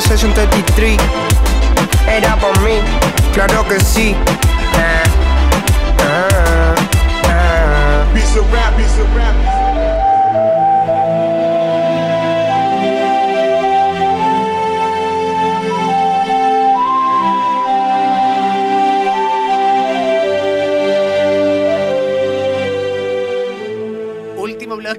Session 0.00 0.32
33. 0.32 0.96
Era 2.08 2.34
por 2.36 2.58
mí, 2.62 2.80
claro 3.34 3.66
que 3.68 3.78
sí. 3.78 4.16
Ah, 4.74 5.02
ah, 5.98 6.74
ah. 7.28 8.04
Rap, 8.50 8.74
piece 8.76 8.98
of 9.00 9.14
rap. 9.14 9.51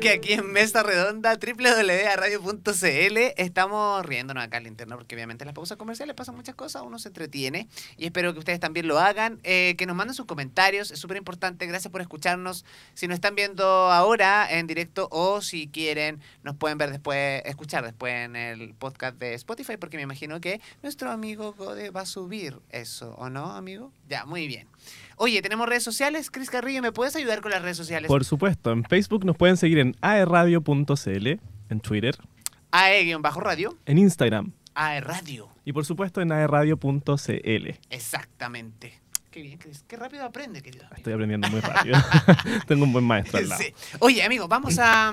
Bloque 0.04 0.18
aquí 0.18 0.34
en 0.34 0.52
Mesa 0.52 0.84
Redonda, 0.84 1.38
www.radio.cl. 1.38 3.18
Estamos 3.38 4.06
riéndonos 4.06 4.44
acá 4.44 4.58
al 4.58 4.68
interno 4.68 4.98
porque 4.98 5.16
obviamente 5.16 5.46
en 5.46 5.46
las 5.46 5.56
pausas 5.56 5.78
comerciales 5.78 6.14
pasan 6.14 6.36
muchas 6.36 6.56
cosas, 6.56 6.82
uno 6.82 7.00
se 7.00 7.08
entretiene 7.08 7.70
y 7.96 8.04
espero 8.08 8.34
que 8.34 8.40
ustedes 8.40 8.60
también 8.60 8.86
lo 8.86 9.00
hagan, 9.00 9.40
eh, 9.44 9.76
que 9.78 9.86
nos 9.86 9.96
manden 9.96 10.14
sus 10.14 10.26
comentarios, 10.26 10.92
es 10.92 11.00
súper 11.00 11.16
importante, 11.16 11.66
gracias 11.68 11.90
por 11.90 12.02
escucharnos. 12.02 12.66
Si 12.96 13.08
nos 13.08 13.16
están 13.16 13.36
viendo 13.36 13.64
ahora 13.64 14.46
en 14.52 14.68
directo 14.68 15.08
o 15.10 15.40
si 15.40 15.70
quieren, 15.70 16.20
nos 16.44 16.58
pueden 16.58 16.78
ver 16.78 16.92
después, 16.92 17.42
escuchar 17.46 17.86
después 17.86 18.14
en 18.14 18.36
el 18.36 18.74
podcast 18.74 19.18
de 19.18 19.36
Spotify 19.36 19.78
porque 19.78 19.96
me 19.96 20.04
imagino 20.04 20.42
que 20.42 20.60
nuestro 20.82 21.12
amigo 21.12 21.54
Gode 21.54 21.92
va 21.92 22.02
a 22.02 22.06
subir 22.06 22.60
eso, 22.72 23.16
¿o 23.18 23.30
no, 23.30 23.54
amigo? 23.54 23.94
Ya, 24.10 24.26
muy 24.26 24.48
bien. 24.48 24.68
Oye, 25.18 25.42
tenemos 25.42 25.68
redes 25.68 25.84
sociales. 25.84 26.32
Cris 26.32 26.50
Carrillo, 26.50 26.82
¿me 26.82 26.92
puedes 26.92 27.16
ayudar 27.16 27.42
con 27.42 27.52
las 27.52 27.62
redes 27.62 27.78
sociales? 27.78 28.08
Por 28.08 28.26
supuesto, 28.26 28.72
en 28.72 28.84
Facebook 28.84 29.26
nos 29.26 29.38
pueden 29.38 29.58
seguir 29.58 29.80
en 29.80 29.96
aerradio.cl, 30.02 31.28
en 31.70 31.80
Twitter, 31.82 32.16
AE-radio, 32.72 33.78
en 33.86 33.98
Instagram 33.98 34.52
AE 34.76 35.02
Radio. 35.02 35.50
y 35.66 35.74
por 35.74 35.86
supuesto 35.86 36.22
en 36.22 36.32
aerradio.cl. 36.32 37.70
Exactamente. 37.90 39.00
Qué 39.30 39.42
bien, 39.42 39.58
Cris. 39.58 39.84
Qué 39.88 39.96
rápido 39.96 40.26
aprende, 40.26 40.62
querido. 40.62 40.86
amigo. 40.86 40.98
Estoy 40.98 41.14
aprendiendo 41.14 41.50
muy 41.50 41.60
rápido. 41.60 41.98
Tengo 42.68 42.84
un 42.84 42.94
buen 42.94 43.06
maestro 43.06 43.40
al 43.40 43.50
lado. 43.50 43.62
Sí. 43.64 43.74
Oye, 44.00 44.24
amigo, 44.24 44.48
vamos 44.48 44.78
a 44.80 45.12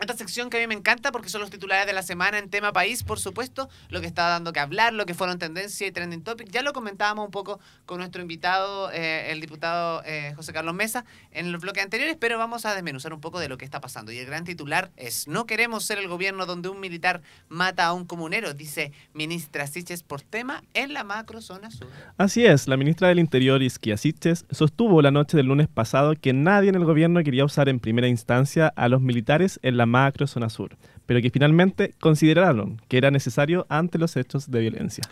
esta 0.00 0.16
sección 0.16 0.50
que 0.50 0.56
a 0.56 0.60
mí 0.60 0.66
me 0.66 0.74
encanta 0.74 1.12
porque 1.12 1.28
son 1.28 1.40
los 1.40 1.50
titulares 1.50 1.86
de 1.86 1.92
la 1.92 2.02
semana 2.02 2.38
en 2.38 2.50
tema 2.50 2.72
país, 2.72 3.04
por 3.04 3.20
supuesto, 3.20 3.68
lo 3.88 4.00
que 4.00 4.06
está 4.06 4.28
dando 4.28 4.52
que 4.52 4.60
hablar, 4.60 4.92
lo 4.92 5.06
que 5.06 5.14
fueron 5.14 5.38
tendencia 5.38 5.86
y 5.86 5.92
trending 5.92 6.22
topic. 6.22 6.50
Ya 6.50 6.62
lo 6.62 6.72
comentábamos 6.72 7.24
un 7.24 7.30
poco 7.30 7.60
con 7.86 7.98
nuestro 7.98 8.20
invitado, 8.20 8.90
eh, 8.90 9.30
el 9.30 9.40
diputado 9.40 10.02
eh, 10.04 10.32
José 10.34 10.52
Carlos 10.52 10.74
Mesa, 10.74 11.04
en 11.30 11.52
los 11.52 11.60
bloques 11.60 11.82
anteriores, 11.82 12.16
pero 12.18 12.36
vamos 12.36 12.66
a 12.66 12.74
desmenuzar 12.74 13.12
un 13.12 13.20
poco 13.20 13.38
de 13.38 13.48
lo 13.48 13.58
que 13.58 13.64
está 13.64 13.80
pasando. 13.80 14.12
Y 14.12 14.18
el 14.18 14.26
gran 14.26 14.44
titular 14.44 14.90
es, 14.96 15.28
no 15.28 15.46
queremos 15.46 15.84
ser 15.84 15.98
el 15.98 16.08
gobierno 16.08 16.46
donde 16.46 16.68
un 16.68 16.80
militar 16.80 17.22
mata 17.48 17.86
a 17.86 17.92
un 17.92 18.04
comunero, 18.04 18.54
dice 18.54 18.92
ministra 19.14 19.66
Siches 19.66 20.02
por 20.02 20.22
tema 20.22 20.64
en 20.74 20.92
la 20.92 21.04
macro 21.04 21.40
zona 21.40 21.70
sur. 21.70 21.88
Así 22.16 22.44
es, 22.44 22.66
la 22.66 22.76
ministra 22.76 23.08
del 23.08 23.18
Interior, 23.18 23.62
Isquia 23.62 23.96
Siches, 23.96 24.46
sostuvo 24.50 25.00
la 25.00 25.10
noche 25.10 25.36
del 25.36 25.46
lunes 25.46 25.68
pasado 25.68 26.14
que 26.20 26.32
nadie 26.32 26.70
en 26.70 26.74
el 26.74 26.84
gobierno 26.84 27.22
quería 27.22 27.44
usar 27.44 27.68
en 27.68 27.78
primera 27.78 28.08
instancia 28.08 28.72
a 28.74 28.88
los 28.88 29.00
militares 29.00 29.60
en 29.62 29.76
la 29.76 29.81
macro 29.86 30.26
zona 30.26 30.48
sur, 30.48 30.76
pero 31.06 31.20
que 31.20 31.30
finalmente 31.30 31.94
consideraron 32.00 32.80
que 32.88 32.98
era 32.98 33.10
necesario 33.10 33.66
ante 33.68 33.98
los 33.98 34.16
hechos 34.16 34.50
de 34.50 34.60
violencia. 34.60 35.04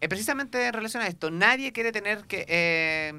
Eh, 0.00 0.08
precisamente 0.08 0.66
en 0.66 0.72
relación 0.72 1.02
a 1.02 1.08
esto, 1.08 1.30
nadie 1.30 1.72
quiere 1.72 1.92
tener 1.92 2.24
que, 2.24 2.46
eh, 2.48 3.12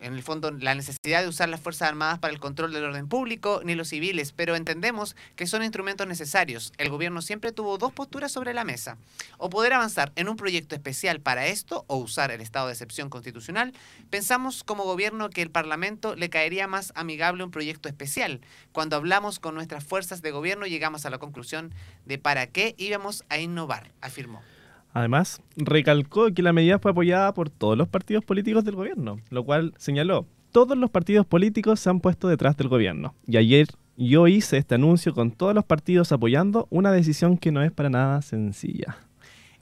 en 0.00 0.14
el 0.14 0.22
fondo, 0.22 0.50
la 0.50 0.74
necesidad 0.74 1.22
de 1.22 1.28
usar 1.28 1.48
las 1.48 1.60
Fuerzas 1.60 1.88
Armadas 1.88 2.18
para 2.18 2.32
el 2.32 2.40
control 2.40 2.72
del 2.72 2.84
orden 2.84 3.08
público, 3.08 3.60
ni 3.64 3.74
los 3.74 3.88
civiles, 3.88 4.32
pero 4.32 4.56
entendemos 4.56 5.16
que 5.36 5.46
son 5.46 5.62
instrumentos 5.62 6.06
necesarios. 6.06 6.72
El 6.78 6.90
gobierno 6.90 7.22
siempre 7.22 7.52
tuvo 7.52 7.78
dos 7.78 7.92
posturas 7.92 8.32
sobre 8.32 8.54
la 8.54 8.64
mesa. 8.64 8.98
O 9.38 9.50
poder 9.50 9.72
avanzar 9.72 10.12
en 10.16 10.28
un 10.28 10.36
proyecto 10.36 10.74
especial 10.74 11.20
para 11.20 11.46
esto, 11.46 11.84
o 11.88 11.96
usar 11.96 12.30
el 12.30 12.40
estado 12.40 12.66
de 12.66 12.72
excepción 12.72 13.10
constitucional. 13.10 13.72
Pensamos 14.10 14.64
como 14.64 14.84
gobierno 14.84 15.30
que 15.30 15.42
el 15.42 15.50
Parlamento 15.50 16.16
le 16.16 16.30
caería 16.30 16.66
más 16.66 16.92
amigable 16.94 17.44
un 17.44 17.50
proyecto 17.50 17.88
especial. 17.88 18.40
Cuando 18.72 18.96
hablamos 18.96 19.38
con 19.38 19.54
nuestras 19.54 19.84
fuerzas 19.84 20.22
de 20.22 20.30
gobierno 20.30 20.66
llegamos 20.66 21.06
a 21.06 21.10
la 21.10 21.18
conclusión 21.18 21.72
de 22.04 22.18
para 22.18 22.46
qué 22.46 22.74
íbamos 22.78 23.24
a 23.28 23.38
innovar, 23.38 23.92
afirmó. 24.00 24.42
Además, 24.92 25.40
recalcó 25.56 26.32
que 26.32 26.42
la 26.42 26.52
medida 26.52 26.78
fue 26.78 26.90
apoyada 26.90 27.32
por 27.34 27.50
todos 27.50 27.76
los 27.76 27.88
partidos 27.88 28.24
políticos 28.24 28.64
del 28.64 28.76
gobierno, 28.76 29.20
lo 29.30 29.44
cual 29.44 29.74
señaló, 29.76 30.26
todos 30.52 30.76
los 30.76 30.90
partidos 30.90 31.26
políticos 31.26 31.80
se 31.80 31.90
han 31.90 32.00
puesto 32.00 32.28
detrás 32.28 32.56
del 32.56 32.68
gobierno. 32.68 33.14
Y 33.26 33.36
ayer 33.36 33.68
yo 33.96 34.28
hice 34.28 34.56
este 34.56 34.76
anuncio 34.76 35.12
con 35.12 35.30
todos 35.30 35.54
los 35.54 35.64
partidos 35.64 36.12
apoyando 36.12 36.66
una 36.70 36.92
decisión 36.92 37.36
que 37.36 37.52
no 37.52 37.62
es 37.62 37.72
para 37.72 37.90
nada 37.90 38.22
sencilla. 38.22 38.96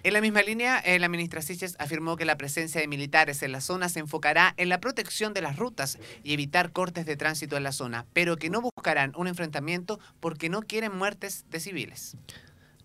En 0.03 0.13
la 0.13 0.21
misma 0.21 0.43
línea, 0.43 0.79
eh, 0.79 1.01
la 1.01 1.09
ministra 1.09 1.43
Siches 1.43 1.75
afirmó 1.81 2.17
que 2.17 2.25
la 2.25 2.37
presencia 2.37 2.81
de 2.81 2.87
militares 2.87 3.43
en 3.43 3.51
la 3.51 3.61
zona 3.61 3.89
se 3.89 3.99
enfocará 3.99 4.55
en 4.57 4.69
la 4.69 4.79
protección 4.79 5.35
de 5.35 5.41
las 5.43 5.57
rutas 5.57 5.99
y 6.23 6.33
evitar 6.33 6.71
cortes 6.71 7.07
de 7.07 7.17
tránsito 7.17 7.57
en 7.57 7.65
la 7.65 7.73
zona, 7.73 8.07
pero 8.13 8.37
que 8.37 8.49
no 8.49 8.61
buscarán 8.61 9.13
un 9.17 9.27
enfrentamiento 9.27 9.99
porque 10.21 10.49
no 10.49 10.63
quieren 10.63 10.97
muertes 10.97 11.45
de 11.51 11.59
civiles. 11.59 12.17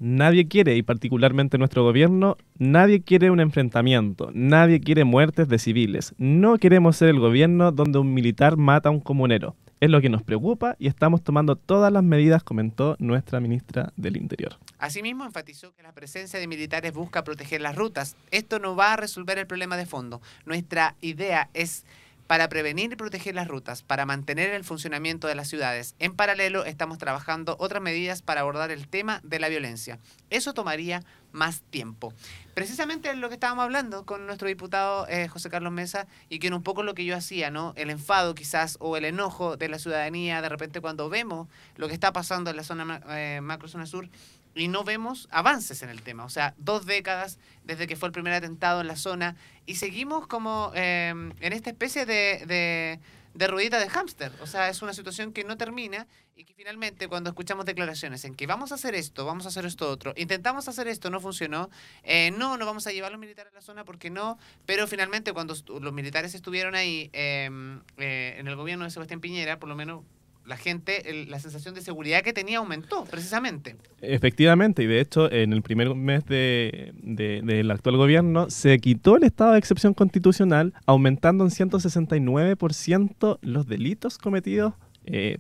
Nadie 0.04 0.48
quiere, 0.48 0.76
y 0.78 0.82
particularmente 0.82 1.60
nuestro 1.60 1.84
gobierno, 1.84 2.36
nadie 2.58 3.04
quiere 3.04 3.30
un 3.30 3.40
enfrentamiento, 3.40 4.32
nadie 4.34 4.80
quiere 4.80 5.04
muertes 5.04 5.48
de 5.48 5.60
civiles. 5.60 6.16
No 6.18 6.58
queremos 6.58 6.98
ser 6.98 7.10
el 7.10 7.20
gobierno 7.20 7.72
donde 7.72 8.00
un 8.00 8.12
militar 8.12 8.58
mata 8.58 8.90
a 8.90 8.92
un 8.92 9.00
comunero. 9.00 9.56
Es 9.80 9.92
lo 9.92 10.02
que 10.02 10.10
nos 10.10 10.24
preocupa 10.24 10.76
y 10.80 10.88
estamos 10.88 11.24
tomando 11.24 11.56
todas 11.56 11.94
las 11.94 12.02
medidas, 12.02 12.42
comentó 12.42 12.96
nuestra 12.98 13.40
ministra 13.40 13.94
del 13.96 14.18
Interior. 14.18 14.58
Asimismo, 14.80 15.24
enfatizó 15.24 15.72
que 15.76 15.84
la 15.84 15.92
presencia 15.92 16.40
de 16.40 16.48
militares 16.48 16.94
busca 16.94 17.24
proteger 17.24 17.62
las 17.62 17.76
rutas. 17.76 18.16
Esto 18.32 18.58
no 18.58 18.76
va 18.76 18.94
a 18.94 18.96
resolver 18.98 19.38
el 19.38 19.46
problema 19.46 19.78
de 19.78 19.86
fondo. 19.86 20.20
Nuestra 20.48 20.96
idea 21.02 21.52
es 21.54 21.86
para 22.32 22.48
prevenir 22.48 22.94
y 22.94 22.96
proteger 22.96 23.36
las 23.36 23.50
rutas, 23.50 23.84
para 23.84 24.06
mantener 24.06 24.52
el 24.52 24.64
funcionamiento 24.64 25.28
de 25.28 25.36
las 25.36 25.50
ciudades. 25.50 25.96
En 26.00 26.16
paralelo, 26.16 26.64
estamos 26.64 26.98
trabajando 26.98 27.58
otras 27.60 27.84
medidas 27.84 28.22
para 28.22 28.40
abordar 28.40 28.72
el 28.72 28.88
tema 28.88 29.20
de 29.26 29.38
la 29.38 29.50
violencia. 29.50 30.00
Eso 30.30 30.54
tomaría 30.54 31.04
más 31.34 31.60
tiempo. 31.60 32.14
Precisamente 32.54 33.10
es 33.10 33.18
lo 33.18 33.28
que 33.28 33.34
estábamos 33.34 33.64
hablando 33.64 34.06
con 34.06 34.28
nuestro 34.28 34.48
diputado 34.48 35.06
eh, 35.10 35.28
José 35.28 35.50
Carlos 35.50 35.74
Mesa 35.74 36.08
y 36.30 36.40
que 36.40 36.48
era 36.48 36.56
un 36.56 36.64
poco 36.64 36.84
lo 36.84 36.94
que 36.94 37.04
yo 37.04 37.18
hacía, 37.18 37.52
¿no? 37.52 37.74
El 37.76 37.90
enfado 37.90 38.34
quizás 38.34 38.78
o 38.80 38.96
el 38.96 39.04
enojo 39.04 39.58
de 39.58 39.68
la 39.68 39.78
ciudadanía 39.78 40.42
de 40.42 40.48
repente 40.48 40.80
cuando 40.80 41.10
vemos 41.10 41.50
lo 41.76 41.90
que 41.90 41.94
está 41.94 42.14
pasando 42.14 42.50
en 42.50 42.56
la 42.56 42.64
zona 42.64 43.02
eh, 43.10 43.42
macro 43.42 43.68
zona 43.68 43.86
sur 43.86 44.08
y 44.56 44.68
no 44.68 44.84
vemos 44.84 45.28
avances 45.32 45.82
en 45.84 45.90
el 45.90 46.02
tema. 46.02 46.26
O 46.26 46.30
sea, 46.30 46.54
dos 46.58 46.86
décadas 46.86 47.38
desde 47.64 47.88
que 47.88 47.96
fue 47.96 48.08
el 48.08 48.14
primer 48.14 48.34
atentado 48.34 48.82
en 48.82 48.88
la 48.88 48.96
zona 48.96 49.36
y 49.66 49.76
seguimos 49.76 50.28
como 50.28 50.72
eh, 50.76 51.10
en 51.10 51.54
esta 51.54 51.70
especie 51.70 52.06
de, 52.06 52.46
de, 52.46 53.00
de 53.34 53.48
ruedita 53.48 53.80
de 53.80 53.90
hámster. 53.90 54.32
O 54.42 54.48
sea, 54.48 54.70
es 54.70 54.82
una 54.82 54.94
situación 54.94 55.34
que 55.34 55.44
no 55.44 55.58
termina 55.58 56.08
y 56.36 56.46
que 56.46 56.54
finalmente 56.54 57.08
cuando 57.08 57.30
escuchamos 57.30 57.66
declaraciones 57.66 58.26
en 58.26 58.36
que 58.36 58.48
vamos 58.48 58.72
a 58.72 58.76
hacer 58.76 58.96
esto, 58.96 59.26
vamos 59.26 59.46
a 59.46 59.50
hacer 59.50 59.66
esto 59.66 59.90
otro, 59.90 60.14
intentamos 60.16 60.68
hacer 60.68 60.88
esto, 60.88 61.10
no 61.10 61.20
funcionó, 61.20 61.70
eh, 62.04 62.32
no, 62.32 62.58
no 62.58 62.66
vamos 62.66 62.88
a 62.88 62.92
llevar 62.92 63.10
a 63.10 63.12
los 63.12 63.20
militares 63.20 63.54
a 63.54 63.56
la 63.56 63.62
zona 63.62 63.86
porque 63.86 64.10
no, 64.10 64.40
pero 64.66 64.88
finalmente 64.88 65.34
cuando 65.34 65.56
los 65.80 65.94
militares 65.94 66.34
estuvieron 66.34 66.74
ahí 66.74 67.10
eh, 67.14 67.50
eh, 67.98 68.36
en 68.38 68.48
el 68.48 68.56
gobierno 68.56 68.86
de 68.86 68.92
Sebastián 68.92 69.22
Piñera, 69.22 69.60
por 69.60 69.70
lo 69.70 69.76
menos 69.76 70.04
la 70.46 70.58
gente, 70.58 71.10
el- 71.10 71.30
la 71.30 71.40
sensación 71.40 71.76
de 71.76 71.82
seguridad 71.82 72.24
que 72.24 72.34
tenía 72.34 72.58
aumentó, 72.58 73.06
precisamente. 73.06 73.76
Efectivamente, 74.02 74.84
y 74.84 74.88
de 74.88 75.00
hecho, 75.00 75.32
en 75.32 75.54
el 75.54 75.62
primer 75.62 75.94
mes 75.96 76.26
de- 76.26 76.92
de- 77.02 77.42
del 77.44 77.70
actual 77.72 77.98
gobierno 77.98 78.50
se 78.50 78.80
quitó 78.80 79.18
el 79.18 79.24
estado 79.24 79.52
de 79.54 79.60
excepción 79.60 79.94
constitucional, 79.94 80.74
aumentando 80.86 81.44
en 81.44 81.52
169% 81.52 83.40
los 83.42 83.68
delitos 83.68 84.18
cometidos 84.18 84.74
eh, 85.06 85.38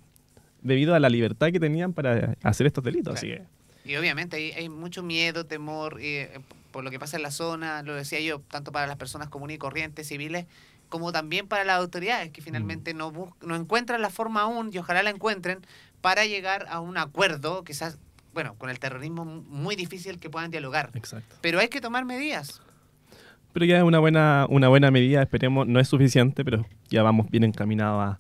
debido 0.62 0.96
a 0.96 1.00
la 1.00 1.10
libertad 1.10 1.52
que 1.52 1.60
tenían 1.60 1.94
para 1.94 2.36
hacer 2.44 2.68
estos 2.68 2.84
delitos. 2.84 3.16
Así 3.16 3.28
que, 3.28 3.44
Y 3.86 3.96
obviamente 3.96 4.38
hay, 4.38 4.52
hay 4.52 4.70
mucho 4.70 5.02
miedo, 5.04 5.46
temor 5.46 5.98
eh, 6.02 6.40
por 6.72 6.84
lo 6.84 6.92
que 6.92 7.00
pasa 7.00 7.18
en 7.18 7.24
la 7.24 7.32
zona, 7.32 7.84
lo 7.84 7.96
decía 7.96 8.20
yo, 8.22 8.40
tanto 8.50 8.72
para 8.72 8.88
las 8.88 8.96
personas 8.98 9.28
comunes 9.30 9.56
y 9.56 9.58
corrientes, 9.58 10.08
civiles, 10.08 10.46
como 10.92 11.12
también 11.12 11.48
para 11.48 11.64
las 11.64 11.80
autoridades, 11.80 12.30
que 12.30 12.44
finalmente 12.44 12.94
no, 12.94 13.12
bus- 13.12 13.32
no 13.42 13.56
encuentran 13.56 14.00
la 14.04 14.12
forma 14.12 14.42
aún, 14.42 14.70
y 14.72 14.78
ojalá 14.78 15.02
la 15.02 15.10
encuentren, 15.10 15.62
para 16.02 16.26
llegar 16.26 16.68
a 16.70 16.80
un 16.82 16.98
acuerdo, 17.00 17.64
quizás, 17.64 17.98
bueno, 18.36 18.54
con 18.60 18.70
el 18.70 18.78
terrorismo 18.78 19.26
mu- 19.26 19.42
muy 19.42 19.76
difícil 19.76 20.20
que 20.20 20.30
puedan 20.30 20.52
dialogar. 20.52 20.92
exacto. 20.94 21.36
Pero 21.42 21.60
hay 21.60 21.70
que 21.70 21.82
tomar 21.82 22.06
medidas. 22.06 22.62
Pero 23.54 23.66
ya 23.66 23.78
es 23.78 23.84
una 23.84 24.00
buena, 24.00 24.46
una 24.50 24.68
buena 24.68 24.92
medida, 24.92 25.22
esperemos, 25.22 25.66
no 25.68 25.80
es 25.80 25.88
suficiente, 25.88 26.46
pero 26.46 26.66
ya 26.90 27.02
vamos 27.04 27.30
bien 27.32 27.44
encaminados 27.44 28.04
a, 28.04 28.20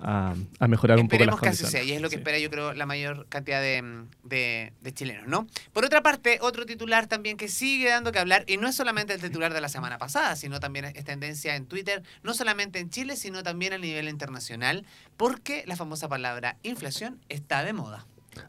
a- 0.00 0.34
a 0.58 0.68
mejorar 0.68 0.98
un 0.98 1.08
poco 1.08 1.24
las 1.24 1.34
Esperemos 1.34 1.40
que 1.40 1.48
así 1.48 1.64
sea, 1.64 1.82
y 1.82 1.92
es 1.92 2.02
lo 2.02 2.08
que 2.08 2.16
Sí. 2.16 2.20
espera 2.20 2.38
yo 2.38 2.50
creo 2.50 2.74
la 2.74 2.84
mayor 2.86 3.26
cantidad 3.28 3.60
de, 3.60 4.04
de- 4.24 4.72
de 4.82 4.92
chilenos, 4.94 5.26
¿no? 5.26 5.46
Por 5.72 5.84
otra 5.84 6.02
parte, 6.02 6.38
otro 6.42 6.66
titular 6.66 7.06
también 7.06 7.36
que 7.36 7.48
sigue 7.48 7.88
dando 7.88 8.12
que 8.12 8.18
hablar, 8.18 8.44
y 8.46 8.56
no 8.58 8.68
es 8.68 8.76
solamente 8.76 9.14
el 9.14 9.20
titular 9.20 9.54
de 9.54 9.60
la 9.60 9.68
semana 9.68 9.98
pasada, 9.98 10.36
sino 10.36 10.60
también 10.60 10.84
es 10.86 11.04
tendencia 11.04 11.56
en 11.56 11.66
Twitter, 11.66 12.02
no 12.22 12.34
solamente 12.34 12.78
en 12.78 12.90
Chile, 12.90 13.16
sino 13.16 13.42
también 13.42 13.72
a 13.72 13.78
nivel 13.78 14.08
internacional, 14.08 14.84
porque 15.16 15.64
la 15.66 15.76
famosa 15.76 16.08
palabra 16.08 16.56
inflación 16.62 17.18
está 17.28 17.64
de 17.64 17.72
moda. 17.72 18.04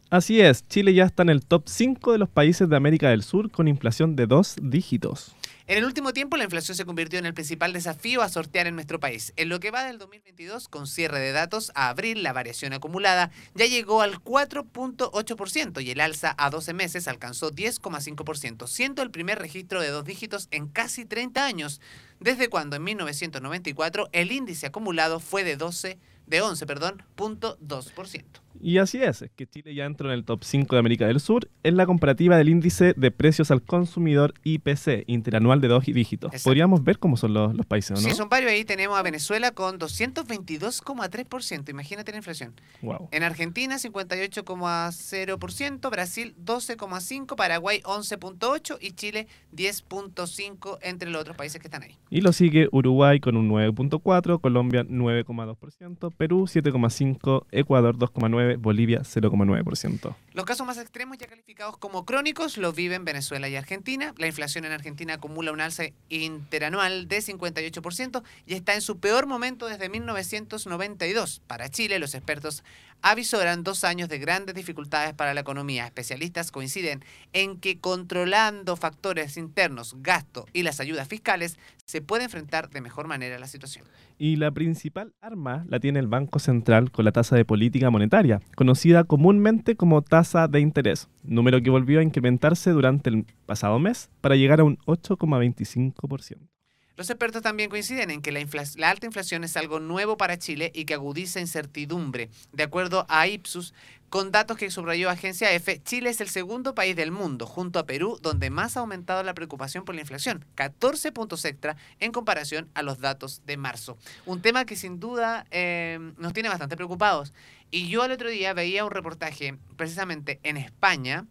Así 0.09 0.41
es, 0.41 0.67
Chile 0.67 0.93
ya 0.93 1.05
está 1.05 1.23
en 1.23 1.29
el 1.29 1.45
top 1.45 1.63
5 1.69 2.11
de 2.11 2.17
los 2.17 2.27
países 2.27 2.67
de 2.67 2.75
América 2.75 3.09
del 3.09 3.23
Sur 3.23 3.49
con 3.49 3.69
inflación 3.69 4.17
de 4.17 4.27
dos 4.27 4.57
dígitos. 4.61 5.33
En 5.69 5.77
el 5.77 5.83
último 5.83 6.13
tiempo, 6.13 6.37
la 6.37 6.45
inflación 6.45 6.77
se 6.77 6.85
convirtió 6.85 7.19
en 7.19 7.25
el 7.25 7.33
principal 7.33 7.73
desafío 7.73 8.21
a 8.21 8.29
sortear 8.29 8.67
en 8.67 8.75
nuestro 8.75 9.01
país. 9.01 9.33
En 9.35 9.49
lo 9.49 9.59
que 9.59 9.69
va 9.69 9.83
del 9.83 9.97
2022, 9.97 10.69
con 10.69 10.87
cierre 10.87 11.19
de 11.19 11.33
datos 11.33 11.73
a 11.75 11.89
abril, 11.89 12.23
la 12.23 12.31
variación 12.31 12.71
acumulada 12.71 13.31
ya 13.53 13.65
llegó 13.65 14.01
al 14.01 14.23
4.8% 14.23 15.83
y 15.83 15.91
el 15.91 15.99
alza 15.99 16.33
a 16.37 16.49
12 16.49 16.73
meses 16.73 17.09
alcanzó 17.09 17.51
10,5%, 17.51 18.65
siendo 18.65 19.01
el 19.01 19.11
primer 19.11 19.39
registro 19.39 19.81
de 19.81 19.89
dos 19.89 20.05
dígitos 20.05 20.47
en 20.51 20.69
casi 20.69 21.03
30 21.03 21.45
años, 21.45 21.81
desde 22.21 22.47
cuando 22.47 22.77
en 22.77 22.85
1994 22.85 24.07
el 24.13 24.31
índice 24.31 24.67
acumulado 24.67 25.19
fue 25.19 25.43
de 25.43 25.57
12 25.57 25.99
de 26.27 26.41
11, 26.41 26.65
perdón, 26.65 27.03
punto 27.15 27.57
2%. 27.59 28.23
Y 28.61 28.77
así 28.77 29.01
es, 29.01 29.21
es 29.21 29.31
que 29.35 29.47
Chile 29.47 29.75
ya 29.75 29.85
entró 29.85 30.09
en 30.09 30.15
el 30.15 30.25
top 30.25 30.43
5 30.43 30.75
de 30.75 30.79
América 30.79 31.07
del 31.07 31.19
Sur 31.19 31.49
en 31.63 31.77
la 31.77 31.85
comparativa 31.85 32.37
del 32.37 32.49
índice 32.49 32.93
de 32.95 33.11
precios 33.11 33.51
al 33.51 33.61
consumidor 33.61 34.33
IPC, 34.43 35.03
interanual 35.07 35.61
de 35.61 35.67
dos 35.67 35.85
dígitos. 35.85 36.31
Exacto. 36.31 36.49
Podríamos 36.49 36.83
ver 36.83 36.99
cómo 36.99 37.17
son 37.17 37.33
los, 37.33 37.55
los 37.55 37.65
países, 37.65 37.91
¿o 37.91 38.01
¿no? 38.01 38.09
Sí, 38.09 38.15
son 38.15 38.29
varios 38.29 38.51
ahí. 38.51 38.65
Tenemos 38.65 38.97
a 38.97 39.03
Venezuela 39.03 39.51
con 39.51 39.79
222,3%. 39.79 41.69
Imagínate 41.69 42.11
la 42.11 42.17
inflación. 42.17 42.53
Wow. 42.81 43.09
En 43.11 43.23
Argentina 43.23 43.77
58,0%, 43.77 45.89
Brasil 45.89 46.35
12,5%, 46.43 47.35
Paraguay 47.35 47.81
11,8% 47.83 48.77
y 48.81 48.91
Chile 48.91 49.27
10,5% 49.55 50.79
entre 50.81 51.09
los 51.09 51.21
otros 51.21 51.35
países 51.35 51.61
que 51.61 51.67
están 51.67 51.83
ahí. 51.83 51.97
Y 52.09 52.21
lo 52.21 52.33
sigue 52.33 52.67
Uruguay 52.71 53.19
con 53.19 53.37
un 53.37 53.49
9.4, 53.49 54.41
Colombia 54.41 54.83
9,2%, 54.83 56.13
Perú 56.15 56.43
7,5%, 56.43 57.45
Ecuador 57.51 57.97
2,9%, 57.97 58.46
Bolivia 58.55 59.01
0,9%. 59.01 60.15
Los 60.33 60.45
casos 60.45 60.65
más 60.65 60.77
extremos 60.77 61.17
ya 61.17 61.27
calificados 61.27 61.77
como 61.77 62.05
crónicos 62.05 62.57
los 62.57 62.75
viven 62.75 63.05
Venezuela 63.05 63.49
y 63.49 63.55
Argentina. 63.55 64.13
La 64.17 64.27
inflación 64.27 64.65
en 64.65 64.71
Argentina 64.71 65.15
acumula 65.15 65.51
un 65.51 65.61
alza 65.61 65.83
interanual 66.09 67.07
de 67.07 67.17
58% 67.19 68.23
y 68.45 68.53
está 68.53 68.73
en 68.75 68.81
su 68.81 68.99
peor 68.99 69.27
momento 69.27 69.67
desde 69.67 69.89
1992. 69.89 71.41
Para 71.47 71.69
Chile, 71.69 71.99
los 71.99 72.15
expertos 72.15 72.63
avisoran 73.01 73.63
dos 73.63 73.83
años 73.83 74.09
de 74.09 74.19
grandes 74.19 74.55
dificultades 74.55 75.13
para 75.13 75.33
la 75.33 75.41
economía. 75.41 75.85
Especialistas 75.85 76.51
coinciden 76.51 77.03
en 77.33 77.59
que 77.59 77.79
controlando 77.79 78.75
factores 78.75 79.37
internos, 79.37 79.95
gasto 79.99 80.45
y 80.53 80.63
las 80.63 80.79
ayudas 80.79 81.07
fiscales, 81.07 81.57
se 81.85 82.01
puede 82.01 82.25
enfrentar 82.25 82.69
de 82.69 82.81
mejor 82.81 83.07
manera 83.07 83.39
la 83.39 83.47
situación. 83.47 83.85
Y 84.17 84.35
la 84.35 84.51
principal 84.51 85.13
arma 85.21 85.65
la 85.69 85.79
tiene 85.79 85.99
el 85.99 86.07
Banco 86.07 86.39
Central 86.39 86.91
con 86.91 87.05
la 87.05 87.11
tasa 87.11 87.35
de 87.35 87.45
política 87.45 87.89
monetaria, 87.89 88.41
conocida 88.55 89.03
comúnmente 89.03 89.75
como 89.75 90.01
tasa 90.01 90.47
de 90.47 90.59
interés, 90.59 91.07
número 91.23 91.61
que 91.61 91.69
volvió 91.69 91.99
a 91.99 92.03
incrementarse 92.03 92.71
durante 92.71 93.09
el 93.09 93.25
pasado 93.45 93.79
mes 93.79 94.09
para 94.21 94.35
llegar 94.35 94.59
a 94.59 94.63
un 94.63 94.77
8,25%. 94.79 96.56
Los 96.97 97.11
expertos 97.11 97.43
también 97.43 97.69
coinciden 97.69 98.09
en 98.09 98.23
que 98.23 98.31
la, 98.31 98.43
la 98.75 98.89
alta 98.89 99.05
inflación 99.05 99.43
es 99.43 99.55
algo 99.55 99.79
nuevo 99.79 100.17
para 100.17 100.39
Chile 100.39 100.71
y 100.73 100.85
que 100.85 100.95
agudiza 100.95 101.39
incertidumbre. 101.39 102.31
De 102.53 102.63
acuerdo 102.63 103.05
a 103.07 103.27
Ipsus, 103.27 103.75
con 104.09 104.31
datos 104.31 104.57
que 104.57 104.71
subrayó 104.71 105.07
Agencia 105.11 105.51
F, 105.51 105.79
Chile 105.83 106.09
es 106.09 106.21
el 106.21 106.29
segundo 106.29 106.73
país 106.73 106.95
del 106.95 107.11
mundo, 107.11 107.45
junto 107.45 107.77
a 107.77 107.85
Perú, 107.85 108.17
donde 108.23 108.49
más 108.49 108.77
ha 108.77 108.79
aumentado 108.79 109.21
la 109.21 109.35
preocupación 109.35 109.85
por 109.85 109.93
la 109.93 110.01
inflación, 110.01 110.43
14 110.55 111.11
puntos 111.11 111.45
extra 111.45 111.77
en 111.99 112.11
comparación 112.11 112.67
a 112.73 112.81
los 112.81 112.97
datos 112.97 113.43
de 113.45 113.57
marzo. 113.57 113.99
Un 114.25 114.41
tema 114.41 114.65
que 114.65 114.75
sin 114.75 114.99
duda 114.99 115.45
eh, 115.51 115.99
nos 116.17 116.33
tiene 116.33 116.49
bastante 116.49 116.77
preocupados. 116.77 117.31
Y 117.69 117.89
yo 117.89 118.05
el 118.05 118.11
otro 118.11 118.29
día 118.29 118.53
veía 118.53 118.85
un 118.85 118.91
reportaje 118.91 119.59
precisamente 119.75 120.39
en 120.41 120.57
España 120.57 121.27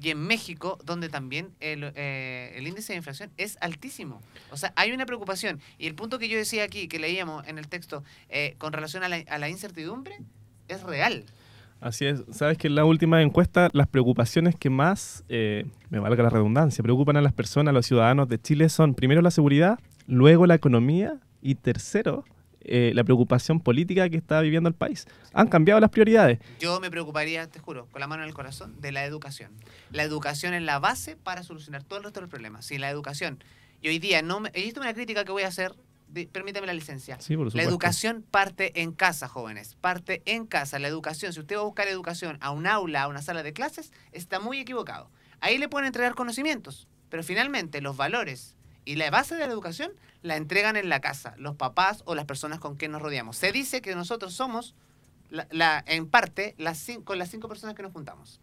y 0.00 0.10
en 0.10 0.18
México, 0.18 0.78
donde 0.84 1.08
también 1.08 1.50
el, 1.60 1.92
eh, 1.94 2.52
el 2.56 2.66
índice 2.66 2.92
de 2.92 2.98
inflación 2.98 3.30
es 3.36 3.58
altísimo. 3.60 4.20
O 4.50 4.56
sea, 4.56 4.72
hay 4.76 4.92
una 4.92 5.06
preocupación. 5.06 5.60
Y 5.78 5.86
el 5.86 5.94
punto 5.94 6.18
que 6.18 6.28
yo 6.28 6.36
decía 6.36 6.64
aquí, 6.64 6.88
que 6.88 6.98
leíamos 6.98 7.46
en 7.46 7.58
el 7.58 7.68
texto, 7.68 8.02
eh, 8.28 8.54
con 8.58 8.72
relación 8.72 9.02
a 9.02 9.08
la, 9.08 9.22
a 9.28 9.38
la 9.38 9.48
incertidumbre, 9.48 10.18
es 10.68 10.82
real. 10.82 11.24
Así 11.80 12.04
es, 12.04 12.22
sabes 12.30 12.58
que 12.58 12.66
en 12.66 12.74
la 12.74 12.84
última 12.84 13.22
encuesta 13.22 13.70
las 13.72 13.88
preocupaciones 13.88 14.54
que 14.54 14.68
más, 14.68 15.24
eh, 15.30 15.64
me 15.88 15.98
valga 15.98 16.22
la 16.22 16.28
redundancia, 16.28 16.82
preocupan 16.82 17.16
a 17.16 17.22
las 17.22 17.32
personas, 17.32 17.72
a 17.72 17.72
los 17.72 17.86
ciudadanos 17.86 18.28
de 18.28 18.38
Chile 18.38 18.68
son 18.68 18.94
primero 18.94 19.22
la 19.22 19.30
seguridad, 19.30 19.78
luego 20.06 20.46
la 20.46 20.54
economía 20.54 21.14
y 21.40 21.54
tercero 21.54 22.24
eh, 22.62 22.92
la 22.94 23.04
preocupación 23.04 23.60
política 23.60 24.08
que 24.10 24.16
está 24.16 24.40
viviendo 24.40 24.68
el 24.68 24.74
país. 24.74 25.06
Han 25.32 25.48
cambiado 25.48 25.80
las 25.80 25.90
prioridades. 25.90 26.38
Yo 26.58 26.78
me 26.80 26.90
preocuparía, 26.90 27.46
te 27.48 27.58
juro, 27.58 27.86
con 27.90 28.00
la 28.00 28.06
mano 28.06 28.22
en 28.22 28.28
el 28.28 28.34
corazón, 28.34 28.80
de 28.80 28.92
la 28.92 29.04
educación. 29.04 29.52
La 29.92 30.02
educación 30.02 30.54
es 30.54 30.62
la 30.62 30.78
base 30.78 31.16
para 31.16 31.42
solucionar 31.42 31.82
todo 31.84 31.98
el 31.98 32.04
resto 32.04 32.20
de 32.20 32.24
los 32.24 32.30
problemas. 32.30 32.66
Sin 32.66 32.80
la 32.80 32.90
educación, 32.90 33.42
y 33.82 33.88
hoy 33.88 33.98
día, 33.98 34.22
no 34.22 34.40
me, 34.40 34.50
y 34.54 34.60
esto 34.68 34.80
es 34.80 34.84
una 34.86 34.94
crítica 34.94 35.24
que 35.24 35.32
voy 35.32 35.42
a 35.44 35.48
hacer, 35.48 35.74
de- 36.08 36.26
permítame 36.26 36.66
la 36.66 36.74
licencia. 36.74 37.18
Sí, 37.20 37.36
por 37.36 37.54
La 37.54 37.62
educación 37.62 38.24
parte 38.30 38.82
en 38.82 38.92
casa, 38.92 39.26
jóvenes. 39.28 39.76
Parte 39.80 40.22
en 40.26 40.44
casa. 40.46 40.78
La 40.78 40.88
educación, 40.88 41.32
si 41.32 41.40
usted 41.40 41.56
va 41.56 41.60
a 41.60 41.64
buscar 41.64 41.88
educación 41.88 42.36
a 42.40 42.50
un 42.50 42.66
aula, 42.66 43.02
a 43.04 43.08
una 43.08 43.22
sala 43.22 43.42
de 43.42 43.52
clases, 43.52 43.92
está 44.12 44.38
muy 44.40 44.58
equivocado. 44.58 45.08
ahí 45.42 45.56
le 45.56 45.68
pueden 45.68 45.86
entregar 45.86 46.14
conocimientos, 46.14 46.86
pero 47.08 47.22
finalmente 47.22 47.80
los 47.80 47.96
valores 47.96 48.54
y 48.84 48.96
la 48.96 49.08
base 49.10 49.34
de 49.36 49.46
la 49.46 49.52
educación 49.52 49.92
la 50.22 50.36
entregan 50.36 50.76
en 50.76 50.88
la 50.88 51.00
casa, 51.00 51.34
los 51.38 51.56
papás 51.56 52.02
o 52.06 52.14
las 52.14 52.24
personas 52.26 52.58
con 52.58 52.76
quien 52.76 52.92
nos 52.92 53.00
rodeamos. 53.02 53.36
Se 53.36 53.52
dice 53.52 53.80
que 53.80 53.94
nosotros 53.94 54.34
somos, 54.34 54.74
la, 55.30 55.46
la- 55.50 55.82
en 55.86 56.06
parte, 56.06 56.54
las 56.58 56.86
cin- 56.88 57.04
con 57.04 57.18
las 57.18 57.30
cinco 57.30 57.48
personas 57.48 57.74
que 57.74 57.82
nos 57.82 57.92
juntamos. 57.92 58.40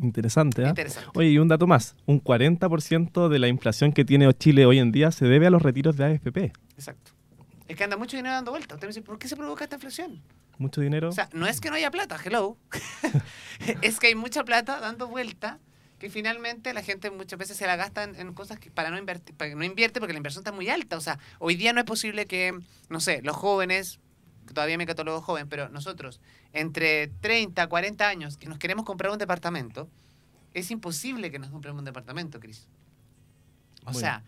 Interesante, 0.00 0.64
¿ah? 0.64 0.68
Interesante. 0.68 1.10
Oye, 1.14 1.30
y 1.30 1.38
un 1.38 1.48
dato 1.48 1.66
más. 1.66 1.96
Un 2.04 2.22
40% 2.22 3.28
de 3.28 3.38
la 3.38 3.48
inflación 3.48 3.92
que 3.92 4.04
tiene 4.04 4.32
Chile 4.34 4.66
hoy 4.66 4.78
en 4.78 4.92
día 4.92 5.10
se 5.10 5.24
debe 5.26 5.46
a 5.46 5.50
los 5.50 5.62
retiros 5.62 5.96
de 5.96 6.04
AFP. 6.04 6.52
Exacto. 6.74 7.12
Es 7.66 7.76
que 7.76 7.84
anda 7.84 7.96
mucho 7.96 8.16
dinero 8.16 8.34
dando 8.34 8.50
vuelta. 8.50 8.74
Usted 8.74 8.86
me 8.86 8.90
dice, 8.90 9.02
¿por 9.02 9.18
qué 9.18 9.26
se 9.26 9.36
provoca 9.36 9.64
esta 9.64 9.76
inflación? 9.76 10.22
Mucho 10.58 10.80
dinero. 10.82 11.08
O 11.08 11.12
sea, 11.12 11.28
no 11.32 11.46
es 11.46 11.60
que 11.60 11.70
no 11.70 11.76
haya 11.76 11.90
plata, 11.90 12.16
hello. 12.24 12.56
es 13.82 13.98
que 13.98 14.08
hay 14.08 14.14
mucha 14.14 14.44
plata 14.44 14.80
dando 14.80 15.08
vuelta 15.08 15.58
que 15.98 16.10
finalmente 16.10 16.74
la 16.74 16.82
gente 16.82 17.10
muchas 17.10 17.38
veces 17.38 17.56
se 17.56 17.66
la 17.66 17.76
gasta 17.76 18.04
en, 18.04 18.16
en 18.16 18.32
cosas 18.34 18.58
que 18.58 18.70
para 18.70 18.90
no 18.90 18.98
invertir, 18.98 19.34
para 19.34 19.50
que 19.50 19.56
no 19.56 19.64
invierte 19.64 20.00
porque 20.00 20.12
la 20.12 20.18
inversión 20.18 20.42
está 20.42 20.52
muy 20.52 20.68
alta. 20.68 20.96
O 20.96 21.00
sea, 21.00 21.18
hoy 21.38 21.56
día 21.56 21.72
no 21.72 21.80
es 21.80 21.86
posible 21.86 22.26
que, 22.26 22.58
no 22.88 23.00
sé, 23.00 23.22
los 23.22 23.36
jóvenes, 23.36 23.98
que 24.46 24.54
todavía 24.54 24.78
me 24.78 24.86
catalogo 24.86 25.20
joven, 25.22 25.48
pero 25.48 25.68
nosotros, 25.70 26.20
entre 26.52 27.08
30, 27.08 27.66
40 27.66 28.08
años, 28.08 28.36
que 28.36 28.46
nos 28.46 28.58
queremos 28.58 28.84
comprar 28.84 29.10
un 29.10 29.18
departamento, 29.18 29.88
es 30.54 30.70
imposible 30.70 31.30
que 31.30 31.38
nos 31.38 31.50
compremos 31.50 31.80
un 31.80 31.84
departamento, 31.84 32.40
Cris. 32.40 32.68
O 33.84 33.92
Muy 33.92 34.00
sea, 34.00 34.22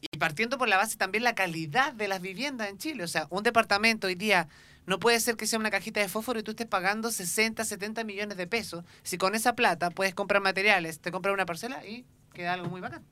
y 0.00 0.18
partiendo 0.18 0.58
por 0.58 0.68
la 0.68 0.76
base 0.76 0.96
también 0.96 1.22
la 1.22 1.34
calidad 1.34 1.92
de 1.92 2.08
las 2.08 2.20
viviendas 2.20 2.68
en 2.68 2.78
Chile. 2.78 3.04
O 3.04 3.08
sea, 3.08 3.26
un 3.30 3.42
departamento 3.42 4.08
hoy 4.08 4.14
día 4.14 4.48
no 4.86 4.98
puede 4.98 5.20
ser 5.20 5.36
que 5.36 5.46
sea 5.46 5.58
una 5.58 5.70
cajita 5.70 6.00
de 6.00 6.08
fósforo 6.08 6.40
y 6.40 6.42
tú 6.42 6.50
estés 6.52 6.66
pagando 6.66 7.10
60, 7.10 7.64
70 7.64 8.04
millones 8.04 8.36
de 8.36 8.46
pesos. 8.46 8.84
Si 9.02 9.16
con 9.18 9.34
esa 9.34 9.54
plata 9.54 9.90
puedes 9.90 10.14
comprar 10.14 10.42
materiales, 10.42 10.98
te 10.98 11.12
compras 11.12 11.34
una 11.34 11.46
parcela 11.46 11.84
y 11.86 12.04
queda 12.32 12.54
algo 12.54 12.68
muy 12.68 12.80
bacán. 12.80 13.02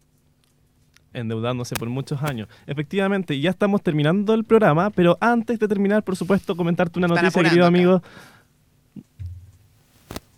endeudándose 1.13 1.75
por 1.77 1.89
muchos 1.89 2.23
años. 2.23 2.49
Efectivamente, 2.67 3.39
ya 3.41 3.51
estamos 3.51 3.83
terminando 3.83 4.35
el 4.35 4.45
programa, 4.45 4.91
pero 4.91 5.19
antes 5.21 5.59
de 5.59 5.69
terminar, 5.69 6.03
por 6.05 6.17
supuesto, 6.17 6.57
comentarte 6.57 6.99
una 6.99 7.07
Están 7.07 7.25
noticia, 7.25 7.43
querido 7.43 7.67
amigo. 7.67 8.03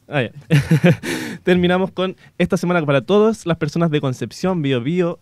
Ah. 0.08 0.28
Terminamos 1.42 1.90
con 1.90 2.16
esta 2.38 2.56
semana 2.56 2.84
para 2.84 3.00
todas 3.00 3.46
las 3.46 3.56
personas 3.56 3.90
de 3.90 4.00
Concepción, 4.00 4.60
Bio 4.62 4.80
Bio 4.82 5.18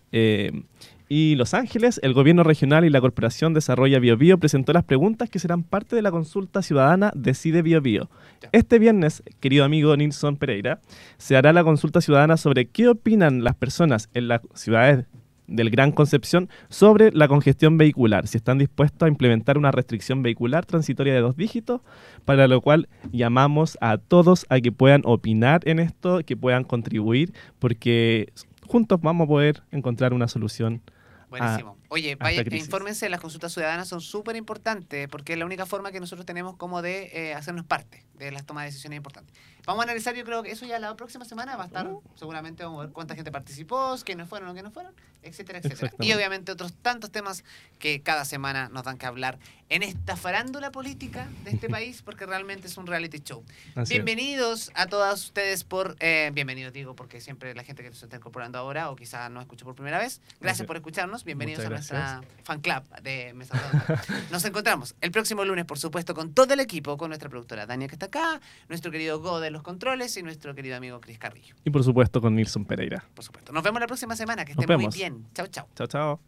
y 1.11 1.35
Los 1.35 1.55
Ángeles. 1.55 2.01
El 2.05 2.15
gobierno 2.15 2.45
regional 2.45 2.85
y 2.85 2.89
la 2.89 3.01
corporación 3.01 3.53
Desarrolla 3.53 3.99
Bio 3.99 4.17
Bio 4.17 4.39
presentó 4.39 4.73
las 4.73 4.85
preguntas 4.85 5.29
que 5.29 5.41
serán 5.41 5.65
parte 5.65 5.97
de 5.97 6.03
la 6.03 6.13
consulta 6.13 6.63
ciudadana 6.63 7.13
Decide 7.17 7.63
Bio 7.63 7.83
Bio. 7.83 8.09
Este 8.53 8.79
viernes, 8.79 9.25
querido 9.41 9.65
amigo 9.65 9.95
Nilson 9.97 10.37
Pereira, 10.37 10.81
se 11.19 11.37
hará 11.37 11.53
la 11.53 11.65
consulta 11.65 12.01
ciudadana 12.01 12.37
sobre 12.37 12.69
qué 12.69 12.89
opinan 12.89 13.43
las 13.43 13.57
personas 13.57 14.09
en 14.15 14.29
las 14.29 14.41
ciudades 14.55 15.07
del 15.49 15.71
Gran 15.71 15.91
Concepción 15.91 16.49
sobre 16.69 17.11
la 17.11 17.27
congestión 17.27 17.77
vehicular, 17.77 18.29
si 18.29 18.37
están 18.37 18.59
dispuestos 18.59 19.05
a 19.05 19.09
implementar 19.09 19.59
una 19.59 19.73
restricción 19.73 20.23
vehicular 20.23 20.65
transitoria 20.65 21.13
de 21.13 21.23
dos 21.23 21.37
dígitos, 21.37 21.81
para 22.25 22.47
lo 22.47 22.61
cual 22.61 22.89
llamamos 23.11 23.77
a 23.81 23.99
todos 23.99 24.47
a 24.49 24.61
que 24.61 24.71
puedan 24.71 25.03
opinar 25.05 25.63
en 25.65 25.81
esto, 25.81 26.21
que 26.25 26.37
puedan 26.37 26.63
contribuir, 26.63 27.33
porque 27.59 28.33
juntos 28.65 29.01
vamos 29.03 29.25
a 29.25 29.29
poder 29.29 29.63
encontrar 29.73 30.15
una 30.15 30.29
solución. 30.29 30.83
Buenísimo. 31.31 31.80
Oye, 31.93 32.15
vaya, 32.15 32.43
infórmense, 32.53 33.09
las 33.09 33.21
consultas 33.21 33.53
ciudadanas 33.53 33.89
son 33.89 34.01
súper 34.01 34.37
importantes 34.37 35.09
porque 35.09 35.33
es 35.33 35.39
la 35.39 35.45
única 35.45 35.67
forma 35.67 35.91
que 35.91 35.99
nosotros 36.01 36.25
tenemos 36.25 36.57
como 36.57 36.83
de 36.83 37.11
eh, 37.13 37.35
hacernos 37.35 37.67
parte 37.67 38.05
de 38.15 38.31
las 38.31 38.47
tomas 38.47 38.63
de 38.65 38.67
decisiones 38.71 38.97
importantes. 38.99 39.35
Vamos 39.67 39.81
a 39.81 39.85
analizar, 39.85 40.15
yo 40.15 40.25
creo 40.25 40.43
que 40.43 40.51
eso 40.51 40.67
ya 40.67 40.79
la 40.79 40.95
próxima 40.97 41.25
semana 41.25 41.57
va 41.57 41.65
a 41.65 41.67
estar, 41.67 41.87
Uh. 41.87 42.03
seguramente 42.15 42.63
vamos 42.65 42.81
a 42.81 42.85
ver 42.87 42.93
cuánta 42.93 43.15
gente 43.15 43.31
participó, 43.33 43.97
quiénes 44.05 44.29
fueron 44.29 44.49
o 44.49 44.53
quiénes 44.53 44.71
no 44.71 44.73
fueron, 44.73 44.95
etcétera, 45.23 45.59
etcétera. 45.59 45.93
Y 46.01 46.13
obviamente 46.13 46.53
otros 46.53 46.73
tantos 46.75 47.11
temas 47.11 47.45
que 47.79 48.03
cada 48.03 48.25
semana 48.25 48.69
nos 48.69 48.85
dan 48.85 48.97
que 48.99 49.07
hablar 49.07 49.39
en 49.69 49.83
esta 49.83 50.17
farándula 50.17 50.71
política 50.71 51.29
de 51.45 51.51
este 51.51 51.69
país 51.71 52.03
porque 52.03 52.25
realmente 52.27 52.67
es 52.69 52.77
un 52.77 52.87
reality 52.87 53.19
show. 53.21 53.43
Así 53.75 53.81
es. 53.81 53.89
Bienvenidos 53.91 54.71
a 54.75 54.87
todas 54.87 55.25
ustedes 55.25 55.65
por... 55.65 55.97
eh, 56.01 56.31
bienvenidos 56.35 56.73
digo 56.73 56.95
porque 56.95 57.21
siempre 57.21 57.55
la 57.55 57.65
gente 57.65 57.83
que 57.83 57.93
se 57.95 58.05
está 58.05 58.17
incorporando 58.17 58.59
ahora 58.59 58.91
o 58.91 58.97
quizá 58.97 59.29
no 59.29 59.41
escuchó 59.41 59.65
por 59.65 59.75
primera 59.75 59.99
vez. 59.99 60.19
Gracias 60.21 60.41
Gracias. 60.41 60.67
por 60.67 60.77
escucharnos. 60.77 61.25
Bienvenidos 61.25 61.65
a 61.65 61.69
nuestra 61.81 62.21
fan 62.45 62.61
club 62.61 62.83
de 63.03 63.33
Mesa 63.35 63.57
Redonda. 63.57 64.03
Nos 64.31 64.45
encontramos 64.45 64.95
el 65.01 65.11
próximo 65.11 65.45
lunes, 65.45 65.65
por 65.65 65.79
supuesto, 65.79 66.15
con 66.15 66.33
todo 66.35 66.53
el 66.55 66.61
equipo, 66.61 66.97
con 66.97 67.09
nuestra 67.09 67.29
productora 67.29 67.67
Dania 67.67 67.89
que 67.89 67.95
está 67.95 68.07
acá, 68.07 68.41
nuestro 68.69 68.91
querido 68.91 69.21
Go 69.21 69.41
de 69.41 69.51
los 69.51 69.63
controles 69.63 70.17
y 70.17 70.23
nuestro 70.23 70.55
querido 70.55 70.77
amigo 70.77 71.01
Cris 71.01 71.19
Carrillo, 71.19 71.55
Y 71.65 71.71
por 71.71 71.85
supuesto 71.85 72.21
con 72.21 72.35
Nilson 72.35 72.65
Pereira. 72.65 73.05
por 73.15 73.25
supuesto. 73.25 73.53
Nos 73.53 73.63
vemos 73.63 73.81
la 73.81 73.87
próxima 73.87 74.17
semana. 74.17 74.45
Que 74.45 74.53
estén 74.53 74.81
muy 74.81 74.89
bien. 74.93 75.27
Chao, 75.35 75.47
chao. 75.47 75.69
Chao, 75.75 75.87
chao. 75.87 76.21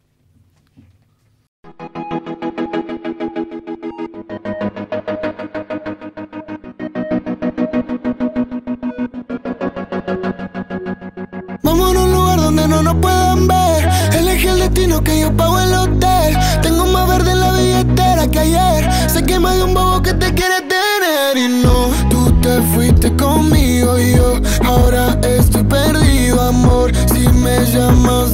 Vamos 11.63 11.95
a 11.95 11.99
un 12.03 12.11
lugar 12.13 12.32
donde 12.55 12.67
no 12.67 12.83
nos 12.83 12.95
puedan 12.95 13.47
ver. 13.47 13.89
Elegí 14.13 14.47
el 14.47 14.59
destino 14.59 15.03
que 15.03 15.19
yo 15.19 15.35
pago 15.35 15.59
el 15.59 15.73
hotel. 15.73 16.37
Tengo 16.61 16.85
más 16.85 17.07
verde 17.07 17.31
en 17.31 17.39
la 17.39 17.51
billetera 17.51 18.27
que 18.27 18.39
ayer. 18.39 18.89
Sé 19.09 19.23
que 19.23 19.39
más 19.39 19.55
de 19.57 19.63
un 19.63 19.73
bobo 19.73 20.01
que 20.01 20.13
te 20.13 20.33
quiere 20.33 20.61
tener. 20.61 21.37
Y 21.37 21.63
no, 21.63 21.89
tú 22.09 22.31
te 22.41 22.61
fuiste 22.73 23.15
conmigo 23.15 23.99
y 23.99 24.15
yo 24.15 24.35
ahora 24.65 25.17
estoy 25.23 25.63
perdido, 25.63 26.41
amor. 26.41 26.91
Si 27.11 27.27
me 27.29 27.65
llamas, 27.65 28.33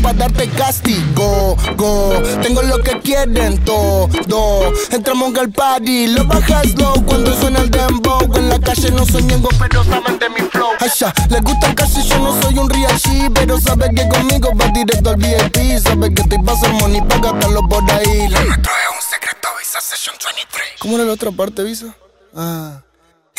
para 0.01 0.17
darte 0.17 0.49
castigo. 0.49 1.55
Go, 1.75 2.13
tengo 2.41 2.61
lo 2.63 2.81
que 2.81 2.99
quieren 2.99 3.63
todo. 3.63 4.09
Entramos 4.91 5.35
al 5.37 5.51
party, 5.51 6.07
lo 6.07 6.25
bajas 6.25 6.75
low 6.77 7.05
cuando 7.05 7.33
suena 7.39 7.59
el 7.59 7.69
dembow. 7.69 8.21
En 8.35 8.49
la 8.49 8.59
calle 8.59 8.91
no 8.91 9.05
soy 9.05 9.23
ñengo, 9.23 9.49
pero 9.59 9.83
saben 9.83 10.19
de 10.19 10.29
mi 10.29 10.41
flow. 10.49 10.71
Asha, 10.79 11.13
les 11.29 11.41
gusta 11.41 11.67
el 11.67 11.75
y 11.97 12.07
yo 12.07 12.19
no 12.19 12.41
soy 12.41 12.57
un 12.57 12.69
real 12.69 12.97
G, 12.99 13.31
pero 13.33 13.59
sabe 13.59 13.89
que 13.93 14.07
conmigo 14.07 14.51
va 14.59 14.67
directo 14.67 15.09
al 15.11 15.17
VIP. 15.17 15.79
Sabe 15.83 16.13
que 16.13 16.21
estoy 16.21 16.39
pasando 16.43 16.79
money 16.79 17.01
para 17.01 17.31
gastarlo 17.31 17.61
por 17.67 17.83
ahí. 17.91 18.27
Lo 18.29 18.41
nuestro 18.43 18.71
es 18.71 18.95
un 18.95 19.09
secreto, 19.09 19.47
Visa 19.59 19.81
Session 19.81 20.15
23. 20.23 20.67
¿Cómo 20.79 20.95
era 20.95 21.05
la 21.05 21.13
otra 21.13 21.31
parte, 21.31 21.63
Visa? 21.63 21.95
Ah. 22.35 22.81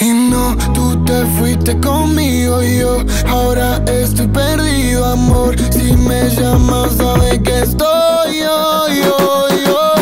Y 0.03 0.11
no, 0.11 0.57
tú 0.75 0.97
te 1.05 1.25
fuiste 1.39 1.79
conmigo 1.79 2.61
y 2.61 2.79
yo 2.79 2.97
ahora 3.29 3.81
estoy 3.87 4.27
perdido, 4.27 5.05
amor. 5.05 5.55
Si 5.71 5.93
me 5.93 6.29
llamas, 6.29 6.97
sabes 6.97 7.39
que 7.43 7.61
estoy 7.61 8.41
yo, 8.41 8.89
yo, 8.89 9.49
yo. 9.65 10.02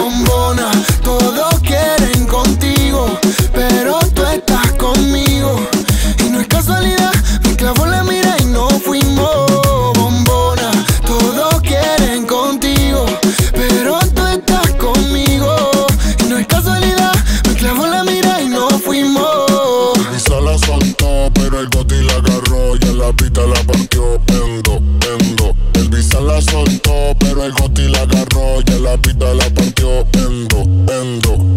Esta 26.11 26.22
la 26.22 26.42
soltó, 26.42 27.14
pero 27.20 27.44
el 27.44 27.52
goti 27.52 27.86
la 27.86 28.00
agarró. 28.00 28.61
y 28.61 28.64
Ya 28.64 28.78
la 28.80 28.96
pita 28.96 29.32
la 29.32 29.48
partió. 29.50 30.04
Endo, 30.14 30.62
endo, 30.92 31.49